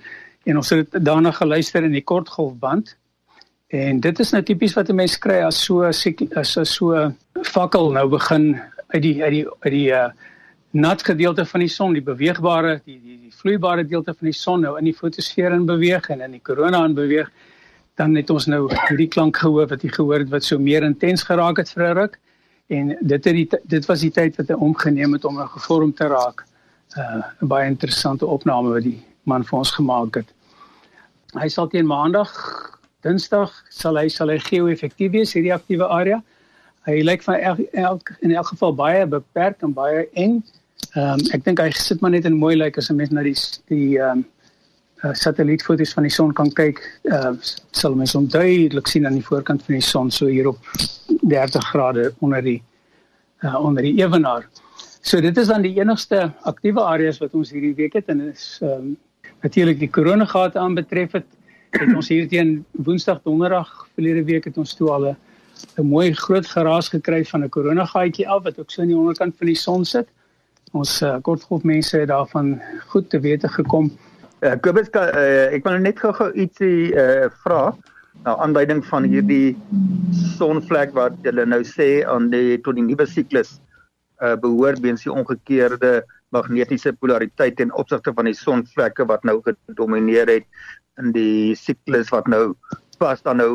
en 0.46 0.60
ons 0.60 0.70
het 0.70 0.92
daarna 1.02 1.32
geluister 1.34 1.82
in 1.82 1.96
die 1.96 2.04
kortgolfband. 2.06 2.92
En 3.74 3.98
dit 4.04 4.20
is 4.22 4.30
nou 4.30 4.42
tipies 4.46 4.76
wat 4.78 4.90
'n 4.90 4.94
mens 4.94 5.18
kry 5.18 5.40
as 5.42 5.58
so 5.64 5.82
as 5.82 6.04
so 6.70 7.12
fakkel 7.42 7.90
nou 7.92 8.08
begin 8.08 8.60
uit 8.94 9.02
die 9.02 9.22
uit 9.22 9.32
die 9.32 9.46
uit 9.48 9.72
die 9.72 9.90
uh 9.90 10.08
nat 10.74 11.02
gedeelte 11.02 11.44
van 11.46 11.60
die 11.60 11.68
son, 11.68 11.92
die 11.92 12.02
beweegbare, 12.02 12.80
die 12.84 12.98
die 12.98 13.18
die 13.22 13.32
vloeibare 13.32 13.84
deelte 13.86 14.14
van 14.14 14.26
die 14.26 14.38
son 14.38 14.60
nou 14.60 14.78
in 14.78 14.84
die 14.84 14.94
fotosfeer 14.94 15.52
in 15.52 15.66
beweeg 15.66 16.08
en 16.10 16.20
in 16.20 16.30
die 16.30 16.42
korona 16.42 16.84
in 16.84 16.94
beweeg, 16.94 17.30
dan 17.94 18.14
het 18.14 18.30
ons 18.30 18.46
nou 18.46 18.66
hierdie 18.88 19.08
klank 19.08 19.36
gehoor 19.36 19.68
wat 19.70 19.82
jy 19.82 19.90
gehoor 19.90 20.18
het 20.18 20.30
wat 20.30 20.44
so 20.44 20.58
meer 20.58 20.82
intens 20.82 21.22
geraak 21.22 21.56
het 21.56 21.70
vir 21.70 21.90
'n 21.90 21.96
ruk 21.96 22.18
en 22.66 22.96
dit 23.00 23.24
het 23.24 23.34
die, 23.34 23.48
dit 23.62 23.86
was 23.86 24.00
die 24.00 24.10
tyd 24.10 24.36
wat 24.36 24.48
hy 24.48 24.54
omgeneem 24.54 25.12
het 25.12 25.24
om 25.24 25.40
'n 25.40 25.48
gevorm 25.48 25.94
te 25.94 26.06
raak. 26.06 26.44
Uh 26.96 27.22
'n 27.42 27.46
baie 27.46 27.68
interessante 27.68 28.26
opname 28.26 28.72
wat 28.72 28.82
die 28.82 29.02
man 29.22 29.44
vir 29.44 29.58
ons 29.58 29.70
gemaak 29.70 30.14
het. 30.14 30.28
Hy 31.34 31.48
sal 31.48 31.68
teen 31.68 31.86
maandag, 31.86 32.30
dinsdag 33.00 33.52
sal 33.68 33.96
hy 33.96 34.08
sal 34.08 34.28
hy 34.28 34.38
geo-effektief 34.38 35.12
wees 35.12 35.32
hierdie 35.32 35.54
aktiewe 35.54 35.86
area. 35.86 36.22
Hy 36.86 37.02
lyk 37.02 37.22
van 37.22 37.34
elk, 37.34 37.60
elk 37.72 38.12
in 38.20 38.34
elk 38.34 38.46
geval 38.46 38.74
baie 38.74 39.06
beperk 39.06 39.62
en 39.62 39.72
baie 39.72 40.08
eng. 40.12 40.42
Ehm 40.94 41.18
um, 41.18 41.20
ek 41.32 41.44
dink 41.44 41.60
hy 41.60 41.70
sit 41.70 42.00
maar 42.00 42.10
net 42.10 42.24
in 42.24 42.38
mooi 42.38 42.56
lyk 42.56 42.78
as 42.78 42.90
'n 42.90 42.96
mens 42.96 43.10
na 43.10 43.22
die 43.22 43.36
die 43.68 43.98
ehm 43.98 44.18
um, 44.18 44.24
uh, 45.04 45.12
satellietfoto's 45.12 45.92
van 45.92 46.02
die 46.02 46.12
son 46.12 46.32
kan 46.32 46.50
kyk, 46.52 46.80
uh, 47.12 47.32
sal 47.72 47.94
mens 47.94 48.14
hom 48.16 48.28
duidelik 48.28 48.86
sien 48.86 49.06
aan 49.06 49.18
die 49.18 49.26
voorkant 49.26 49.62
van 49.62 49.74
die 49.74 49.84
son 49.84 50.10
so 50.10 50.26
hier 50.26 50.48
op 50.48 50.58
30 51.28 51.64
grade 51.72 52.12
onder 52.20 52.42
die 52.42 52.62
uh, 53.44 53.60
onder 53.60 53.82
die 53.82 53.96
ewenaar. 54.00 54.46
So 55.04 55.20
dit 55.20 55.36
is 55.36 55.46
dan 55.46 55.62
die 55.62 55.74
enigste 55.76 56.30
aktiewe 56.48 56.80
areas 56.80 57.18
wat 57.20 57.34
ons 57.36 57.50
hierdie 57.52 57.74
week 57.76 57.92
het 57.98 58.08
en 58.08 58.20
is 58.30 58.58
um, 58.64 58.94
natuurlik 59.44 59.78
die 59.82 59.90
korona 59.90 60.24
gate 60.24 60.58
aanbetref 60.58 61.18
het, 61.18 61.26
het 61.76 61.92
ons 61.92 62.08
hier 62.08 62.28
teen 62.28 62.62
Woensdag 62.86 63.20
Donderdag 63.24 63.68
verlede 63.94 64.24
week 64.24 64.48
het 64.48 64.58
ons 64.60 64.74
toe 64.74 64.90
al 64.90 65.10
'n 65.12 65.86
mooi 65.86 66.12
groot 66.12 66.46
geraas 66.46 66.88
gekry 66.88 67.24
van 67.24 67.44
'n 67.44 67.48
korona 67.48 67.84
gaatjie 67.84 68.28
af 68.28 68.42
wat 68.42 68.58
ook 68.58 68.70
so 68.70 68.82
aan 68.82 68.88
die 68.88 68.96
onderkant 68.96 69.36
van 69.36 69.46
die 69.46 69.56
son 69.56 69.84
sit. 69.84 70.08
Ons 70.72 71.02
uh, 71.02 71.16
kortgolf 71.22 71.62
mense 71.62 71.98
het 71.98 72.08
daarvan 72.08 72.60
goed 72.86 73.10
te 73.10 73.20
wete 73.20 73.48
gekom. 73.48 73.92
Uh, 74.40 74.54
Kobus, 74.60 74.88
uh, 74.92 75.52
ek 75.54 75.64
wil 75.64 75.78
net 75.78 75.98
gou-gou 75.98 76.32
ietsie 76.32 76.92
uh, 76.94 77.28
vra 77.44 77.76
nou 78.24 78.34
aanduiding 78.40 78.80
van 78.88 79.06
hierdie 79.08 79.54
sonvlek 80.36 80.94
wat 80.96 81.16
hulle 81.26 81.44
nou 81.48 81.60
sê 81.68 81.88
aan 82.08 82.30
die 82.32 82.56
tot 82.64 82.78
die 82.78 82.86
nuwe 82.86 83.06
siklus 83.08 83.58
uh, 84.22 84.34
behoort 84.40 84.80
weens 84.84 85.04
die 85.04 85.12
omgekeerde 85.12 86.02
magnetiese 86.34 86.94
polariteit 86.98 87.58
ten 87.60 87.74
opsigte 87.78 88.14
van 88.16 88.30
die 88.30 88.36
sonvlekke 88.38 89.06
wat 89.10 89.24
nou 89.28 89.40
gedomeineer 89.44 90.30
het 90.32 90.48
in 91.02 91.12
die 91.14 91.54
siklus 91.58 92.10
wat 92.14 92.30
nou 92.30 92.54
vas 92.98 93.22
dan 93.22 93.42
nou 93.42 93.52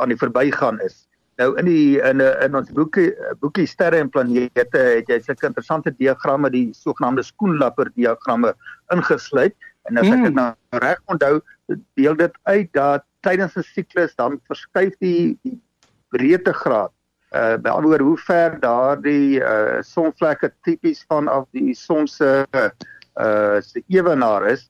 aan 0.00 0.12
die 0.12 0.18
verbygaan 0.18 0.80
is. 0.82 1.06
Nou 1.40 1.54
in 1.58 1.66
die 1.66 1.98
in 2.04 2.20
in 2.20 2.56
ons 2.58 2.70
boekie 2.76 3.10
boekie 3.40 3.66
sterre 3.66 3.98
en 4.02 4.10
planete 4.12 4.78
het 4.78 5.08
jy 5.10 5.18
sulke 5.24 5.48
interessante 5.48 5.94
diagramme 5.98 6.50
die 6.52 6.68
sogenaamde 6.76 7.24
skoenlapper 7.26 7.90
diagramme 7.96 8.52
ingesluit 8.94 9.56
En 9.90 9.98
as 9.98 10.06
ek 10.06 10.20
dit 10.22 10.30
hmm. 10.30 10.38
nou 10.38 10.82
reg 10.82 11.00
onthou, 11.10 11.40
deel 11.98 12.18
dit 12.18 12.36
uit 12.50 12.68
dat 12.76 13.06
tydens 13.22 13.56
'n 13.56 13.62
siklus 13.62 14.14
dan 14.14 14.40
verskuif 14.48 14.94
die, 14.98 15.38
breedtegraad. 16.12 16.92
Uh 17.32 17.56
behalwe 17.64 17.96
hoe 18.02 18.18
ver 18.20 18.58
daardie 18.60 19.40
uh 19.40 19.80
sonvlekke 19.80 20.50
tipies 20.66 21.00
vanaf 21.08 21.46
die 21.56 21.72
son 21.74 22.08
se 22.08 22.44
uh 22.52 23.60
se 23.60 23.80
ewenaar 23.88 24.44
is 24.50 24.68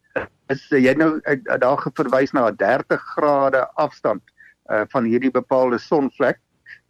is 0.52 0.62
uh, 0.70 0.78
jy 0.78 0.94
nou 0.98 1.16
uh, 1.18 1.58
daar 1.58 1.80
geverwys 1.82 2.32
na 2.32 2.46
'n 2.50 2.56
30 2.56 3.02
grade 3.14 3.66
afstand 3.74 4.22
uh 4.70 4.84
van 4.94 5.04
hierdie 5.10 5.34
bepaalde 5.34 5.78
sonvlek. 5.78 6.38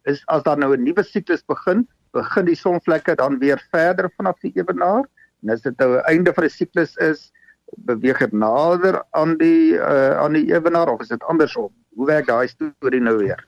Is 0.05 0.21
as 0.27 0.43
daar 0.43 0.57
nou 0.57 0.75
'n 0.75 0.83
nuwe 0.83 1.03
siklus 1.03 1.41
begin 1.41 1.87
begin 2.13 2.45
die 2.45 2.55
sonvlekke 2.55 3.15
dan 3.15 3.39
weer 3.39 3.61
verder 3.71 4.11
vanaf 4.17 4.37
die 4.45 4.53
ewenaar? 4.53 5.09
En 5.41 5.49
as 5.49 5.61
dit 5.61 5.77
nou 5.77 5.97
'n 5.97 6.05
einde 6.05 6.33
van 6.33 6.43
die 6.43 6.53
siklus 6.53 6.95
is 6.97 7.31
beweeg 7.77 8.19
dit 8.19 8.31
nader 8.31 9.01
aan 9.11 9.37
die 9.37 9.73
uh, 9.77 10.17
aan 10.19 10.33
die 10.37 10.45
ewenaar 10.53 10.91
of 10.93 11.01
is 11.01 11.11
dit 11.13 11.23
andersom? 11.23 11.71
Hoe 11.95 12.07
werk 12.07 12.27
daai 12.27 12.47
storie 12.47 13.01
nou 13.01 13.17
weer? 13.17 13.45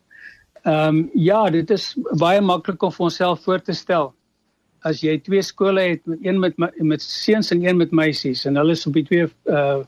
Ehm 0.65 0.87
um, 0.87 1.09
ja, 1.13 1.49
dit 1.49 1.69
is 1.69 1.91
baie 2.17 2.41
maklik 2.41 2.83
om 2.83 2.91
vir 2.91 3.05
onsself 3.09 3.43
voor 3.43 3.61
te 3.61 3.73
stel. 3.73 4.13
As 4.85 5.01
jy 5.01 5.17
twee 5.21 5.41
skole 5.41 5.81
het, 5.81 6.01
een 6.21 6.39
met 6.39 6.57
met 6.77 7.01
seuns 7.01 7.51
en 7.51 7.61
een 7.65 7.77
met 7.77 7.91
meisies 7.91 8.45
en 8.45 8.57
hulle 8.57 8.73
is 8.73 8.85
op 8.87 8.93
die 8.93 9.05
twee 9.05 9.29
uh 9.45 9.83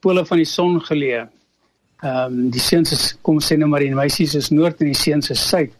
pole 0.00 0.24
van 0.26 0.38
die 0.40 0.48
son 0.48 0.80
geleë. 0.80 1.26
Ehm 2.00 2.38
um, 2.38 2.50
die 2.50 2.62
seuns 2.62 2.92
is 2.92 3.10
kom 3.22 3.40
sê 3.42 3.58
nou 3.58 3.68
maar 3.68 3.84
die 3.84 3.94
meisies 3.94 4.34
is 4.34 4.50
noord 4.50 4.80
en 4.80 4.92
die 4.92 5.02
seuns 5.02 5.30
is 5.30 5.48
suid. 5.48 5.74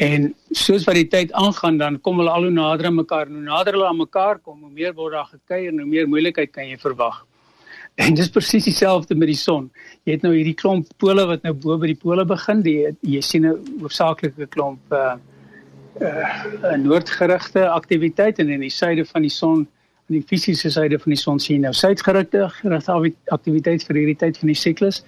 En 0.00 0.30
soos 0.56 0.86
wat 0.88 0.96
die 0.96 1.08
tyd 1.12 1.32
aangaan, 1.36 1.76
dan 1.80 1.98
kom 2.00 2.22
hulle 2.22 2.32
al 2.32 2.46
hoe 2.46 2.52
nader 2.54 2.88
aan 2.88 2.96
mekaar. 2.96 3.28
Hoe 3.28 3.42
nader 3.44 3.76
hulle 3.76 3.88
aan 3.88 3.98
mekaar 4.00 4.38
kom, 4.38 4.62
hoe 4.64 4.72
meer 4.72 4.94
word 4.96 5.12
daar 5.12 5.28
gekuier 5.28 5.74
hoe 5.76 5.88
meer 5.88 6.08
moeilikheid 6.08 6.54
kan 6.54 6.68
jy 6.68 6.78
verwag. 6.80 7.18
En 8.00 8.14
dis 8.16 8.30
presies 8.32 8.64
dieselfde 8.64 9.14
met 9.14 9.28
die 9.28 9.36
son. 9.36 9.66
Jy 10.08 10.16
het 10.16 10.24
nou 10.24 10.32
hierdie 10.32 10.56
klomp 10.56 10.88
pole 11.02 11.26
wat 11.28 11.44
nou 11.44 11.52
bo 11.52 11.76
by 11.80 11.90
die 11.90 11.98
pole 12.00 12.24
begin. 12.24 12.62
Die 12.64 12.78
jy 13.04 13.20
sien 13.20 13.44
'n 13.46 13.58
hoofsaaklike 13.82 14.48
klomp 14.54 14.80
uh 14.92 15.16
uh 16.00 16.76
noordgerigte 16.80 17.68
aktiwiteit 17.68 18.38
en 18.38 18.48
in 18.48 18.60
die 18.60 18.72
suide 18.72 19.04
van 19.04 19.22
die 19.22 19.34
son, 19.34 19.66
in 20.08 20.20
die 20.20 20.24
fisiese 20.24 20.70
suide 20.70 20.98
van 20.98 21.12
die 21.12 21.20
son 21.20 21.38
sien 21.38 21.60
nou 21.60 21.72
suidgerigte 21.72 22.48
aktiwiteit 23.28 23.84
vir 23.84 23.96
hierdie 23.96 24.16
tyd 24.16 24.38
van 24.38 24.48
die 24.48 24.56
siklus. 24.56 25.04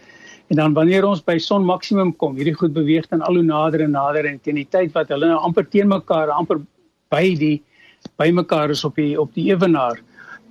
En 0.53 0.59
dan 0.59 0.75
wanneer 0.77 1.07
ons 1.09 1.23
by 1.25 1.39
son 1.41 1.63
maksimum 1.65 2.11
kom, 2.21 2.35
hierdie 2.37 2.53
goed 2.53 2.75
beweeg 2.77 3.07
dan 3.09 3.23
al 3.25 3.39
hoe 3.39 3.45
nader 3.47 3.87
en 3.87 3.95
nader 3.97 4.27
en 4.29 4.35
teen 4.45 4.59
die 4.61 4.67
tyd 4.69 4.91
wat 4.93 5.09
hulle 5.09 5.31
nou 5.31 5.39
amper 5.49 5.65
teen 5.65 5.89
mekaar, 5.89 6.29
amper 6.29 6.59
by 7.13 7.23
die 7.41 7.55
by 8.21 8.27
mekaar 8.37 8.75
is 8.75 8.83
op 8.85 9.01
die 9.01 9.15
op 9.17 9.33
die 9.33 9.47
ewenaar, 9.49 10.03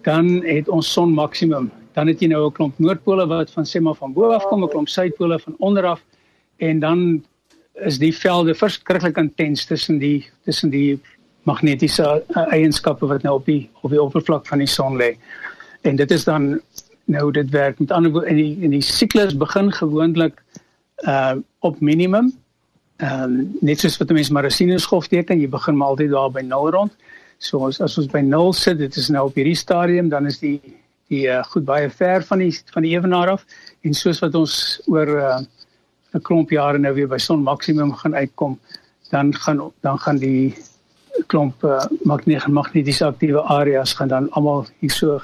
dan 0.07 0.39
het 0.47 0.71
ons 0.73 0.89
son 0.89 1.13
maksimum. 1.13 1.69
Dan 1.93 2.09
het 2.09 2.23
jy 2.23 2.31
nou 2.31 2.47
'n 2.47 2.55
klomp 2.57 2.79
noordpole 2.79 3.27
wat 3.29 3.51
van 3.53 3.63
sê 3.63 3.81
maar 3.81 3.99
van 3.99 4.13
bo 4.13 4.31
af 4.31 4.47
kom, 4.49 4.63
'n 4.63 4.73
klomp 4.73 4.89
suidpole 4.89 5.39
van 5.39 5.55
onder 5.59 5.85
af 5.85 6.01
en 6.57 6.79
dan 6.79 7.23
is 7.85 7.99
die 7.99 8.13
velde 8.13 8.55
verskriklik 8.55 9.17
intens 9.17 9.65
tussen 9.65 9.99
die 9.99 10.25
tussen 10.45 10.69
die 10.69 10.99
magnetiese 11.43 12.23
uh, 12.29 12.53
eienskappe 12.53 13.05
wat 13.05 13.21
nou 13.21 13.35
op 13.35 13.45
die 13.45 13.69
op 13.81 13.91
die 13.91 14.01
oppervlak 14.01 14.47
van 14.47 14.57
die 14.57 14.67
son 14.67 14.97
lê. 14.97 15.15
En 15.81 15.95
dit 15.95 16.11
is 16.11 16.23
dan 16.23 16.61
nou 17.11 17.31
dit 17.35 17.49
werk 17.53 17.79
met 17.79 17.91
ander 17.91 18.11
woorde 18.11 18.31
in 18.31 18.39
die 18.39 18.57
in 18.67 18.75
die 18.75 18.83
siklus 18.85 19.35
begin 19.37 19.71
gewoonlik 19.71 20.41
uh 21.07 21.35
op 21.59 21.79
minimum. 21.79 22.31
Ehm 22.97 23.23
um, 23.23 23.57
net 23.61 23.79
soos 23.79 23.97
wat 23.97 24.09
'n 24.09 24.13
mens 24.13 24.29
maar 24.29 24.45
'n 24.45 24.51
sinusgolf 24.51 25.07
teken, 25.07 25.39
jy 25.39 25.49
begin 25.49 25.77
maar 25.77 25.87
altyd 25.87 26.09
daar 26.09 26.31
by 26.31 26.41
0 26.41 26.69
rond. 26.71 26.91
So 27.37 27.67
as, 27.67 27.81
as 27.81 27.97
ons 27.97 28.07
by 28.07 28.21
0 28.21 28.53
sit, 28.53 28.77
dit 28.77 28.95
is 28.95 29.09
nou 29.09 29.25
op 29.27 29.35
hierdie 29.35 29.55
stadium, 29.55 30.09
dan 30.09 30.25
is 30.25 30.39
die 30.39 30.59
die 31.11 31.27
uh, 31.27 31.43
goed 31.43 31.65
baie 31.65 31.89
ver 31.89 32.23
van 32.23 32.39
die 32.39 32.51
van 32.73 32.81
die 32.81 32.95
ewenaar 32.95 33.29
af 33.29 33.45
en 33.81 33.93
soos 33.93 34.19
wat 34.19 34.35
ons 34.35 34.81
oor 34.87 35.07
uh 35.07 35.39
'n 36.13 36.21
klomp 36.21 36.49
jare 36.49 36.77
nou 36.77 36.93
weer 36.93 37.07
by 37.07 37.17
son 37.17 37.43
maksimum 37.43 37.93
gaan 37.95 38.15
uitkom, 38.15 38.59
dan 39.11 39.33
gaan 39.35 39.71
dan 39.81 39.99
gaan 39.99 40.17
die 40.17 40.55
klomp 41.27 41.63
uh, 41.63 41.85
magnetiese 42.47 43.05
aktiewe 43.05 43.41
areas 43.41 43.93
gaan 43.93 44.07
dan 44.07 44.29
almal 44.31 44.65
hierso 44.79 45.21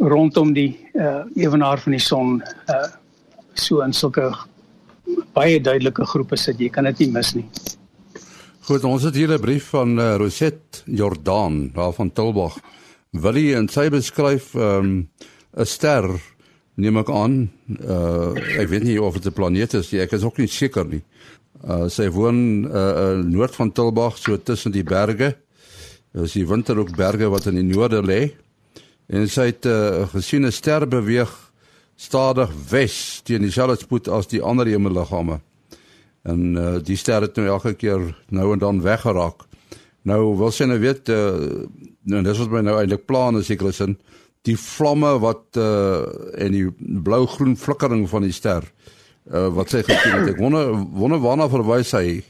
rondom 0.00 0.52
die 0.56 0.78
uh, 0.94 1.24
ewenaar 1.36 1.80
van 1.80 1.92
die 1.92 2.02
son 2.02 2.40
uh, 2.42 2.86
so 3.54 3.82
in 3.84 3.92
sulke 3.92 4.30
baie 5.34 5.60
duidelike 5.60 6.06
groepe 6.06 6.38
sit 6.38 6.60
jy 6.60 6.70
kan 6.72 6.88
dit 6.88 7.04
nie 7.04 7.10
mis 7.12 7.34
nie. 7.34 7.46
Goed, 8.68 8.84
ons 8.84 9.02
het 9.02 9.16
hier 9.16 9.32
'n 9.32 9.40
brief 9.40 9.72
van 9.74 9.98
uh, 9.98 10.16
Roset 10.16 10.82
Jordan 10.86 11.72
daar 11.74 11.92
van 11.92 12.12
Tilbag. 12.12 12.58
Wil 13.12 13.34
hy 13.34 13.54
en 13.54 13.68
sy 13.68 13.88
beskryf 13.90 14.54
'n 14.54 14.60
um, 14.60 15.08
ster 15.64 16.06
neem 16.76 16.96
ek 16.96 17.10
aan 17.10 17.50
uh, 17.82 18.32
ek 18.60 18.68
weet 18.68 18.84
nie 18.84 19.00
of 19.02 19.14
dit 19.14 19.26
'n 19.26 19.32
planeet 19.32 19.74
is 19.74 19.92
nie 19.92 20.00
ek 20.00 20.12
is 20.12 20.22
ook 20.22 20.38
nie 20.38 20.48
seker 20.48 20.86
nie. 20.86 21.02
Uh, 21.66 21.88
sy 21.88 22.08
woon 22.08 22.64
uh, 22.64 22.72
uh, 22.72 23.18
noord 23.24 23.54
van 23.54 23.72
Tilbag 23.72 24.16
so 24.18 24.36
tussen 24.36 24.72
die 24.72 24.84
berge. 24.84 25.36
Dis 26.12 26.32
die 26.32 26.46
Winterhoek 26.46 26.96
berge 26.96 27.28
wat 27.28 27.46
in 27.46 27.54
die 27.54 27.66
noorde 27.74 28.02
lê. 28.02 28.32
En 29.10 29.26
sy 29.28 29.50
het 29.50 29.66
uh, 29.66 30.06
gesien 30.12 30.46
'n 30.46 30.54
ster 30.54 30.86
beweeg 30.88 31.30
stadig 31.96 32.50
wes 32.70 33.20
teen 33.24 33.42
dieselfde 33.42 33.82
spoed 33.82 34.08
as 34.08 34.30
die 34.30 34.42
ander 34.42 34.66
hemelliggame. 34.66 35.40
En 36.22 36.56
uh, 36.56 36.78
die 36.84 36.96
ster 36.96 37.26
het 37.26 37.36
nou 37.36 37.46
elke 37.46 37.74
keer 37.74 38.16
nou 38.28 38.52
en 38.52 38.58
dan 38.58 38.82
weggeraak. 38.82 39.44
Nou 40.02 40.36
wil 40.36 40.52
sy 40.54 40.64
nou 40.64 40.78
weet 40.80 41.08
uh, 41.08 41.66
nou 42.08 42.22
dis 42.22 42.38
wat 42.38 42.54
my 42.54 42.62
nou 42.64 42.78
eintlik 42.80 43.04
plan 43.06 43.36
is 43.36 43.50
seker 43.50 43.68
is 43.68 43.80
in 43.84 43.98
die 44.48 44.56
vlamme 44.56 45.18
wat 45.20 45.58
uh, 45.60 46.06
en 46.40 46.54
die 46.54 46.68
blou-groen 47.04 47.56
flikkering 47.60 48.06
van 48.08 48.24
die 48.24 48.32
ster 48.32 48.64
uh, 49.28 49.48
wat 49.52 49.74
sy 49.74 49.82
gesien 49.84 50.16
het. 50.16 50.32
Ek 50.32 50.40
wonder 50.40 50.72
wonder 50.96 51.20
waarna 51.20 51.48
verwys 51.52 51.92
hy? 51.98 52.20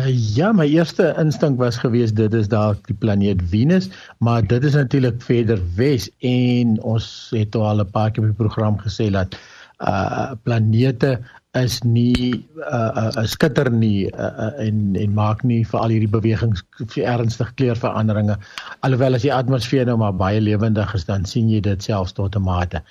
Uh, 0.00 0.08
ja, 0.08 0.52
my 0.56 0.64
eerste 0.72 1.10
instink 1.20 1.58
was 1.60 1.76
geweest 1.76 2.16
dit 2.16 2.32
is 2.32 2.48
daar 2.48 2.78
die 2.88 2.96
planeet 2.96 3.42
Venus, 3.50 3.90
maar 4.24 4.46
dit 4.46 4.64
is 4.64 4.72
natuurlik 4.78 5.20
verder 5.22 5.60
wes 5.76 6.08
en 6.24 6.78
ons 6.80 7.08
het 7.36 7.56
al 7.56 7.84
'n 7.84 7.90
paar 7.90 8.10
keer 8.10 8.24
op 8.24 8.30
die 8.32 8.40
program 8.40 8.78
gesê 8.80 9.10
dat 9.10 9.36
uh 9.84 10.32
planete 10.42 11.20
is 11.60 11.82
nie 11.82 12.32
'n 12.32 12.44
uh, 12.56 13.10
uh, 13.16 13.26
skitter 13.26 13.70
nie 13.70 14.08
uh, 14.14 14.32
uh, 14.38 14.66
en 14.66 14.96
en 14.96 15.14
maak 15.14 15.42
nie 15.42 15.64
vir 15.64 15.80
al 15.80 15.92
hierdie 15.92 16.14
bewegings 16.16 16.64
vir 16.86 17.04
ernstige 17.04 17.52
kleurveranderinge. 17.54 18.38
Alhoewel 18.80 19.14
as 19.14 19.22
die 19.22 19.34
atmosfeer 19.34 19.84
nou 19.84 19.96
maar 19.96 20.16
baie 20.16 20.40
lewendig 20.40 20.94
is 20.94 21.04
dan 21.04 21.24
sien 21.24 21.50
jy 21.50 21.60
dit 21.60 21.82
selfs 21.82 22.12
tot 22.12 22.36
'n 22.36 22.42
mate. 22.42 22.82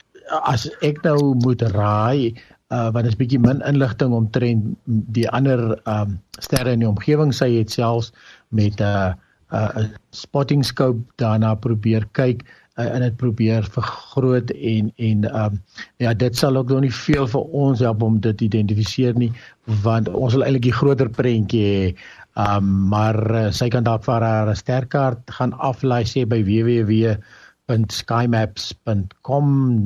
As 0.43 0.69
ek 0.81 1.01
nou 1.03 1.33
moet 1.33 1.61
raai 1.61 2.33
uh 2.35 2.50
want 2.71 3.07
is 3.07 3.17
bietjie 3.19 3.39
min 3.39 3.59
inligting 3.67 4.13
omtrent 4.15 4.77
die 5.15 5.27
ander 5.29 5.75
um 5.89 6.19
sterre 6.39 6.71
in 6.71 6.83
die 6.83 6.89
omgewing. 6.89 7.33
Sy 7.35 7.49
het 7.57 7.71
selfs 7.71 8.11
met 8.49 8.79
'n 8.79 8.83
uh, 8.83 9.13
'n 9.51 9.83
uh, 9.83 9.87
spotting 10.11 10.63
scope 10.65 11.03
daarna 11.19 11.55
probeer 11.55 12.07
kyk 12.11 12.45
uh, 12.79 12.87
en 12.95 13.01
dit 13.01 13.17
probeer 13.17 13.67
vergroot 13.75 14.51
en 14.51 14.91
en 14.95 15.27
um 15.43 15.59
ja 15.97 16.13
dit 16.13 16.37
sal 16.37 16.55
ook 16.57 16.69
nog 16.69 16.81
nie 16.81 16.93
veel 16.93 17.27
vir 17.27 17.41
ons 17.65 17.79
help 17.79 18.01
om 18.01 18.19
dit 18.19 18.41
identifiseer 18.41 19.13
nie 19.17 19.31
want 19.83 20.07
ons 20.09 20.33
wil 20.33 20.43
eintlik 20.43 20.69
die 20.69 20.79
groter 20.79 21.09
prentjie 21.09 21.65
hê. 21.67 21.95
Um 22.39 22.87
maar 22.89 23.19
uh, 23.31 23.51
sy 23.51 23.67
kan 23.69 23.83
dalk 23.83 24.03
vir 24.07 24.23
haar 24.23 24.55
sterkaart 24.55 25.31
gaan 25.37 25.53
aflaai 25.59 26.05
sê 26.07 26.25
by 26.25 26.43
www 26.47 27.17
www.skymaps.com 27.71 29.45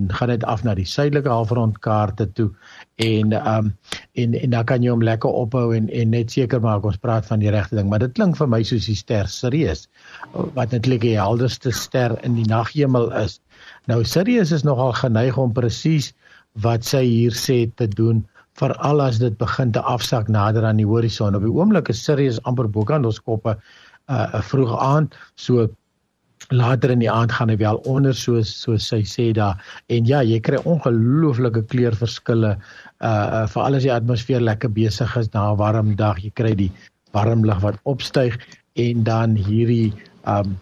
gaan 0.10 0.30
dit 0.30 0.44
af 0.44 0.63
na 0.65 0.74
die 0.75 0.86
suidelike 0.86 1.30
halfrondkaarte 1.30 2.25
toe 2.34 2.50
en 3.04 3.34
um, 3.36 3.74
en 4.13 4.34
en 4.39 4.50
dan 4.50 4.65
kan 4.65 4.84
jy 4.84 4.89
hom 4.94 5.04
lekker 5.06 5.30
ophou 5.30 5.75
en 5.75 5.89
en 5.89 6.10
net 6.15 6.32
seker 6.32 6.62
maak 6.63 6.86
ons 6.86 6.98
praat 6.98 7.25
van 7.30 7.39
die 7.44 7.51
regte 7.54 7.75
ding 7.77 7.89
maar 7.89 8.00
dit 8.04 8.13
klink 8.17 8.38
vir 8.39 8.48
my 8.50 8.63
soos 8.63 8.86
die 8.89 8.95
ster 8.98 9.28
Sirius 9.30 9.88
wat 10.58 10.71
netlik 10.74 11.02
die 11.06 11.19
helderste 11.19 11.71
ster 11.71 12.12
in 12.24 12.36
die 12.36 12.48
naghemel 12.50 13.12
is. 13.21 13.39
Nou 13.88 14.04
Sirius 14.04 14.52
is 14.52 14.63
nogal 14.63 14.93
geneig 14.93 15.38
om 15.38 15.54
presies 15.54 16.13
wat 16.63 16.84
sy 16.88 17.04
hier 17.04 17.32
sê 17.36 17.71
te 17.76 17.88
doen 17.88 18.26
veral 18.56 19.02
as 19.04 19.19
dit 19.19 19.38
begin 19.38 19.71
te 19.76 19.82
afsak 19.84 20.28
nader 20.32 20.63
aan 20.63 20.78
die 20.80 20.88
horison. 20.88 21.36
Op 21.36 21.43
die 21.43 21.52
oomblik 21.52 21.89
is 21.91 22.04
Sirius 22.04 22.39
amper 22.48 22.67
bo 22.71 22.84
kan 22.88 23.06
ons 23.06 23.19
koppe 23.19 23.58
uh 24.06 24.41
vroeg 24.45 24.71
aan 24.80 25.10
so 25.36 25.67
later 26.50 26.91
in 26.91 27.00
die 27.00 27.12
aand 27.12 27.32
gaan 27.32 27.50
hy 27.50 27.58
wel 27.58 27.80
onder 27.89 28.13
soos 28.13 28.52
soos 28.62 28.88
sy 28.88 29.02
sê 29.04 29.32
daar. 29.34 29.58
En 29.89 30.06
ja 30.06 30.21
jy 30.24 30.39
kry 30.39 30.60
ongelooflike 30.63 31.65
kleurverskille 31.71 32.56
uh, 32.56 33.08
uh 33.08 33.45
veral 33.48 33.76
as 33.80 33.88
die 33.88 33.93
atmosfeer 33.93 34.41
lekker 34.41 34.69
besig 34.69 35.15
is 35.17 35.32
na 35.34 35.52
'n 35.52 35.58
warm 35.58 35.95
dag. 35.95 36.19
Jy 36.24 36.32
kry 36.36 36.54
die 36.56 36.71
warm 37.12 37.45
lug 37.45 37.62
wat 37.62 37.80
opstyg 37.84 38.38
en 38.76 39.04
dan 39.04 39.36
hierdie 39.36 39.93
um 40.28 40.58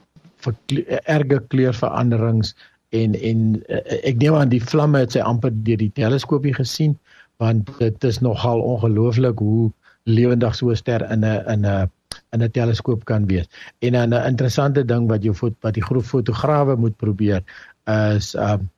erge 1.05 1.39
kleurveranderings 1.49 2.53
en 2.91 3.15
en 3.15 3.39
uh, 3.69 3.81
ek 4.03 4.19
neem 4.21 4.35
aan 4.35 4.51
die 4.51 4.63
vlamme 4.63 4.99
het 5.03 5.15
sy 5.15 5.19
amper 5.19 5.51
deur 5.67 5.79
die 5.81 5.93
teleskoopie 5.95 6.53
gesien 6.53 6.97
want 7.41 7.69
dit 7.79 8.03
is 8.03 8.19
nogal 8.21 8.61
ongelooflik 8.61 9.39
hoe 9.39 9.71
lewendig 10.05 10.55
so 10.55 10.71
'n 10.71 10.75
ster 10.75 11.01
in 11.11 11.25
'n 11.25 11.43
in 11.53 11.65
'n 11.65 11.89
in 12.33 12.43
'n 12.43 12.51
teleskoop 12.51 13.05
kan 13.05 13.25
wees. 13.27 13.47
En 13.79 13.95
'n 13.95 14.13
interessante 14.27 14.85
ding 14.85 15.07
wat 15.07 15.23
jou 15.23 15.35
wat 15.61 15.73
die 15.73 15.83
groep 15.83 16.05
fotograwe 16.05 16.75
moet 16.75 16.97
probeer 16.97 17.43
is 18.15 18.35
um 18.35 18.69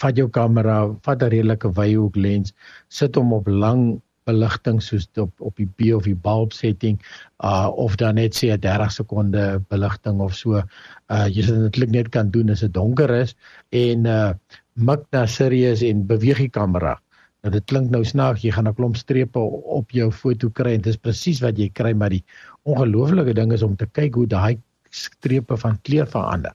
vat 0.00 0.16
jou 0.16 0.28
kamera, 0.28 0.94
vat 1.02 1.22
'n 1.22 1.28
redelike 1.28 1.72
wyhoek 1.72 2.16
lens, 2.16 2.54
sit 2.88 3.14
hom 3.14 3.32
op 3.32 3.46
lang 3.46 4.00
beligting 4.24 4.80
soos 4.82 5.08
op 5.18 5.32
op 5.40 5.56
die 5.56 5.66
B 5.66 5.94
of 5.96 6.04
die 6.04 6.14
bulb 6.14 6.52
setting 6.52 7.00
uh 7.44 7.68
of 7.68 7.96
dan 7.96 8.14
net 8.14 8.36
sê 8.38 8.52
'n 8.52 8.60
30 8.60 8.92
sekonde 8.92 9.62
beligting 9.68 10.20
of 10.20 10.34
so. 10.34 10.62
Uh 11.10 11.26
jy 11.26 11.42
sal 11.42 11.70
dit 11.70 11.90
net 11.90 12.08
kan 12.08 12.30
doen 12.30 12.50
as 12.50 12.60
dit 12.60 12.74
donker 12.74 13.10
is 13.10 13.34
en 13.70 14.06
uh 14.06 14.32
mik 14.74 15.04
na 15.12 15.26
serieus 15.26 15.82
en 15.82 16.06
beweeg 16.06 16.38
die 16.38 16.48
kamera. 16.48 17.00
Nou 17.42 17.50
dit 17.50 17.64
klink 17.66 17.90
nou 17.90 18.04
snaaks, 18.06 18.44
jy 18.46 18.52
gaan 18.54 18.68
'n 18.70 18.74
klomp 18.78 18.96
strepe 18.96 19.40
op 19.78 19.90
jou 19.90 20.10
foto 20.14 20.48
kry 20.58 20.74
en 20.76 20.82
dit 20.82 20.92
is 20.94 20.96
presies 21.06 21.40
wat 21.42 21.58
jy 21.58 21.68
kry, 21.74 21.92
maar 21.92 22.10
die 22.14 22.22
ongelooflike 22.62 23.34
ding 23.34 23.52
is 23.52 23.64
om 23.66 23.74
te 23.76 23.86
kyk 23.98 24.14
hoe 24.14 24.26
daai 24.26 24.60
strepe 24.90 25.56
van 25.56 25.78
kleur 25.82 26.06
verander. 26.06 26.54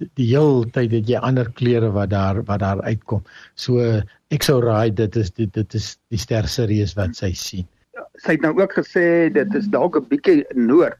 Die, 0.00 0.08
die 0.16 0.28
hele 0.30 0.64
tyd 0.72 0.92
het 0.96 1.10
jy 1.12 1.20
ander 1.20 1.50
kleure 1.52 1.90
wat 1.92 2.10
daar 2.10 2.40
wat 2.48 2.60
daar 2.60 2.80
uitkom. 2.88 3.20
So 3.54 4.00
ek 4.30 4.42
sou 4.42 4.62
raai 4.64 4.94
dit 4.94 5.16
is 5.16 5.30
dit, 5.30 5.52
dit 5.52 5.74
is 5.74 5.98
die 6.08 6.18
ster 6.18 6.48
Sirius 6.48 6.96
wat 6.96 7.20
sy 7.20 7.34
sien. 7.36 7.68
Sy 8.16 8.38
het 8.38 8.40
nou 8.40 8.54
ook 8.56 8.72
gesê 8.80 9.28
dit 9.28 9.54
is 9.54 9.68
dalk 9.68 9.96
'n 10.00 10.08
bietjie 10.08 10.46
noord. 10.54 10.96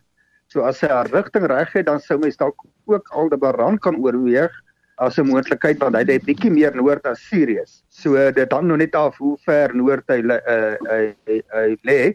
So 0.53 0.69
as 0.69 0.79
sy 0.79 0.93
haar 0.93 1.09
rigting 1.09 1.47
reg 1.49 1.73
het, 1.73 1.87
dan 1.87 2.01
sou 2.01 2.19
mens 2.19 2.37
dalk 2.37 2.61
ook 2.85 3.09
Aldebaran 3.09 3.79
kan 3.79 3.97
oorweeg 3.97 4.53
as 4.96 5.18
'n 5.18 5.26
moontlikheid 5.26 5.78
want 5.78 5.96
hy 5.96 6.04
het 6.07 6.26
bietjie 6.26 6.50
meer 6.50 6.74
noord 6.76 7.07
as 7.07 7.22
Sirius. 7.28 7.83
So 7.88 8.30
dit 8.30 8.52
hang 8.52 8.66
nou 8.68 8.76
net 8.76 8.94
af 8.94 9.16
hoe 9.18 9.37
ver 9.44 9.74
noord 9.74 10.04
hy 10.09 10.20
uh, 10.22 10.76
hy 10.90 11.14
hy, 11.26 11.40
hy 11.54 11.76
lê. 11.83 12.14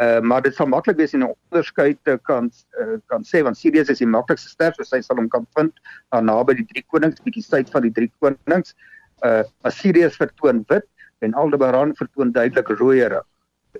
Uh, 0.00 0.20
maar 0.20 0.40
dit 0.42 0.54
sal 0.54 0.66
maklik 0.66 0.96
wees 0.96 1.12
in 1.12 1.24
'n 1.24 1.34
onderskeid 1.34 1.98
te 2.04 2.18
kan 2.22 2.50
uh, 2.80 2.96
kan 3.06 3.22
sê 3.22 3.42
want 3.42 3.56
Sirius 3.56 3.90
is 3.90 3.98
die 3.98 4.06
maklikste 4.06 4.48
ster 4.48 4.72
so 4.76 4.84
sy 4.84 5.00
sal 5.00 5.16
hom 5.16 5.28
kan 5.28 5.46
vind 5.58 5.72
uh, 6.12 6.20
naby 6.20 6.54
die 6.54 6.68
drie 6.72 6.84
konings 6.86 7.20
bietjie 7.20 7.42
suid 7.42 7.70
van 7.70 7.82
die 7.82 7.92
drie 7.92 8.10
konings. 8.20 8.74
Uh 9.24 9.42
maar 9.62 9.72
Sirius 9.72 10.16
vertoon 10.16 10.64
wit 10.68 10.86
en 11.20 11.34
Aldebaran 11.34 11.94
vertoon 11.94 12.32
duidelik 12.32 12.68
rooierig. 12.68 13.26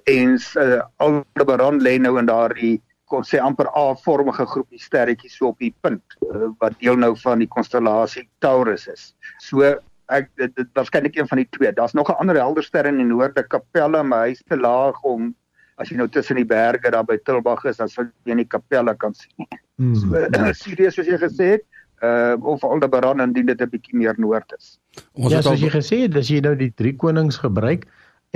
En 0.04 0.38
uh, 0.56 0.82
Aldebaran 0.96 1.80
lê 1.80 1.98
nou 1.98 2.18
in 2.18 2.26
daardie 2.26 2.82
kon 3.11 3.27
sê 3.27 3.40
amper 3.42 3.68
A-vormige 3.77 4.46
groepie 4.46 4.81
sterretjies 4.81 5.37
so 5.38 5.51
op 5.51 5.59
die 5.62 5.75
punt 5.85 6.16
uh, 6.29 6.51
wat 6.62 6.79
deel 6.79 6.96
nou 6.96 7.12
van 7.18 7.42
die 7.42 7.51
konstellasie 7.51 8.29
Taurus 8.44 8.87
is. 8.90 9.11
So 9.42 9.66
ek 10.11 10.31
dit, 10.40 10.55
dit 10.57 10.70
waarskynlik 10.79 11.18
een 11.18 11.29
van 11.31 11.42
die 11.42 11.49
twee. 11.57 11.73
Daar's 11.75 11.94
nog 11.94 12.11
'n 12.11 12.18
ander 12.23 12.37
helder 12.37 12.62
ster 12.62 12.87
in 12.87 12.99
die 12.99 13.07
noorde, 13.07 13.46
Capella, 13.46 14.03
maar 14.03 14.27
hy's 14.27 14.42
te 14.46 14.57
laag 14.57 15.01
om 15.03 15.35
as 15.81 15.88
jy 15.88 15.96
nou 15.96 16.09
tussen 16.09 16.37
die 16.37 16.44
berge 16.44 16.90
daar 16.90 17.05
by 17.05 17.16
Tilbag 17.25 17.64
is, 17.64 17.77
dan 17.77 17.88
sal 17.88 18.11
jy 18.29 18.35
nie 18.35 18.46
Capella 18.46 18.94
kan 18.94 19.14
sien. 19.14 19.46
Hmm. 19.77 19.94
So 19.94 20.27
Sirius 20.62 20.94
soos 20.94 21.07
jy 21.07 21.18
gesê 21.18 21.46
het, 21.57 21.64
uh 22.03 22.37
of 22.40 22.64
Aldebaran 22.64 23.20
indien 23.20 23.46
dit 23.46 23.61
'n 23.61 23.70
bietjie 23.70 23.96
meer 23.96 24.14
noord 24.16 24.55
is. 24.59 24.79
Ons 25.14 25.33
ja, 25.33 25.42
soos 25.42 25.61
jy 25.61 25.70
gesê 25.70 26.03
het, 26.05 26.16
as 26.16 26.29
jy 26.29 26.40
nou 26.40 26.55
die 26.57 26.73
drie 26.75 26.96
konings 26.96 27.37
gebruik, 27.37 27.87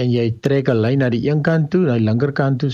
en 0.00 0.10
jy 0.10 0.26
trek 0.42 0.68
'n 0.68 0.80
lyn 0.82 0.98
na 0.98 1.08
die 1.10 1.22
een 1.28 1.42
kant 1.42 1.70
toe, 1.70 1.84
na 1.86 1.98
die 1.98 2.04
linkerkant 2.04 2.58
toe, 2.60 2.70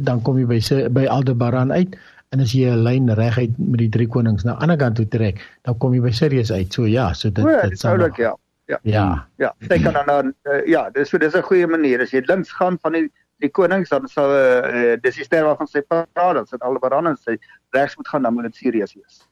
dan 0.00 0.22
kom 0.22 0.38
jy 0.38 0.46
by 0.46 0.88
by 0.88 1.06
Aldebaran 1.06 1.72
uit. 1.72 1.96
En 2.32 2.40
as 2.40 2.52
jy 2.52 2.70
'n 2.70 2.82
lyn 2.82 3.10
reguit 3.14 3.58
met 3.58 3.78
die 3.78 3.88
drie 3.88 4.08
konings 4.08 4.44
na 4.44 4.54
die 4.54 4.62
ander 4.62 4.76
kant 4.76 4.96
toe 4.96 5.08
trek, 5.08 5.40
dan 5.62 5.78
kom 5.78 5.94
jy 5.94 6.00
by 6.00 6.10
Sirius 6.10 6.52
uit. 6.52 6.72
So 6.72 6.86
ja, 6.86 7.12
so 7.12 7.30
dit 7.30 7.44
dit 7.44 7.78
sou 7.78 7.98
ook 8.00 8.16
ja. 8.16 8.36
Ja. 8.66 8.78
Ja. 8.82 9.28
Ja, 9.36 9.54
jy 9.68 9.82
kan 9.82 9.92
dan 9.92 10.06
dan 10.06 10.34
uh, 10.44 10.66
ja, 10.66 10.90
dis 10.90 11.08
so 11.08 11.18
dis 11.18 11.34
'n 11.34 11.42
goeie 11.42 11.66
manier. 11.66 12.00
As 12.00 12.10
jy 12.10 12.22
links 12.26 12.52
gaan 12.52 12.78
van 12.80 12.92
die 12.92 13.10
die 13.42 13.50
konings 13.50 13.88
dan 13.88 14.08
sal 14.08 14.30
uh, 14.30 14.96
dis 15.02 15.16
die 15.16 15.24
ster 15.24 15.44
waarvan 15.44 15.66
sy 15.66 15.82
praat, 15.82 16.08
dan 16.14 16.46
sit 16.46 16.62
Aldebaran 16.62 17.06
en 17.06 17.16
sy 17.16 17.36
regs 17.70 17.96
moet 17.96 18.08
gaan 18.08 18.22
dan 18.22 18.34
moet 18.34 18.44
dit 18.44 18.56
Sirius 18.56 18.94
wees. 18.94 19.26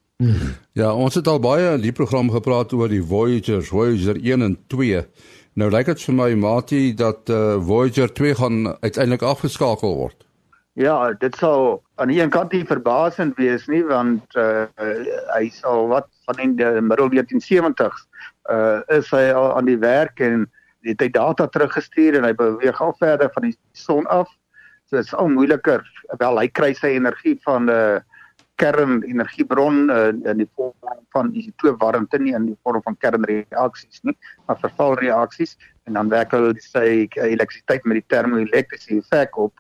Ja, 0.76 0.92
ons 0.92 1.14
het 1.14 1.26
al 1.26 1.40
baie 1.40 1.74
in 1.74 1.80
die 1.80 1.92
program 1.96 2.30
gepraat 2.30 2.72
oor 2.76 2.88
die 2.88 3.02
Voyagers, 3.02 3.70
Voyager 3.72 4.18
1 4.20 4.42
en 4.42 4.58
2. 4.66 5.04
Nou 5.60 5.68
lyk 5.68 5.90
dit 5.90 6.02
vir 6.06 6.14
my 6.16 6.28
Mati 6.40 6.82
dat 6.96 7.28
uh, 7.28 7.58
Voyager 7.60 8.08
2 8.16 8.34
gaan 8.38 8.70
uiteindelik 8.80 9.22
afgeskakel 9.22 9.92
word. 9.98 10.24
Ja, 10.78 11.12
dit 11.12 11.36
sal 11.36 11.82
aan 12.00 12.08
die 12.08 12.20
een 12.22 12.32
kant 12.32 12.54
nie 12.56 12.62
verbasend 12.64 13.36
wees 13.36 13.66
nie 13.68 13.82
want 13.84 14.38
uh, 14.40 14.64
hy 15.34 15.50
sal 15.52 15.90
wat 15.90 16.08
van 16.24 16.40
in 16.40 16.54
die 16.56 16.70
middel 16.80 17.12
1970s 17.12 18.06
uh 18.48 18.80
is 18.96 19.10
hy 19.12 19.26
al 19.36 19.50
aan 19.58 19.68
die 19.68 19.76
werk 19.82 20.22
en 20.24 20.46
het 20.88 21.02
hy 21.04 21.10
data 21.12 21.44
teruggestuur 21.52 22.16
en 22.16 22.24
hy 22.24 22.32
beweeg 22.38 22.80
al 22.80 22.96
verder 23.02 23.28
van 23.34 23.50
die 23.50 23.56
son 23.76 24.08
af. 24.08 24.32
So 24.88 24.96
dit 24.96 25.04
is 25.04 25.12
al 25.14 25.28
moeiliker. 25.28 25.84
Wel 26.22 26.40
hy 26.40 26.48
kry 26.48 26.72
sy 26.78 26.94
energie 26.96 27.36
van 27.44 27.68
'n 27.68 27.74
uh, 27.74 28.00
kernenergiebron 28.60 29.90
uh, 29.90 30.08
in 30.32 30.42
die 30.42 30.48
vorm 30.54 30.74
van 31.14 31.32
isotoopwarmte 31.34 32.20
nie 32.22 32.34
in 32.36 32.46
die 32.50 32.58
vorm 32.62 32.82
van 32.86 32.96
kernreaksies 33.02 34.02
nie, 34.06 34.16
maar 34.46 34.58
vervalreaksies 34.60 35.56
en 35.88 35.98
dan 35.98 36.12
werk 36.12 36.34
hy 36.36 36.52
sy 36.62 36.86
elektrisiteit 37.16 37.86
met 37.88 38.00
die 38.02 38.08
termoelektriese 38.14 39.00
effek 39.00 39.40
op. 39.48 39.54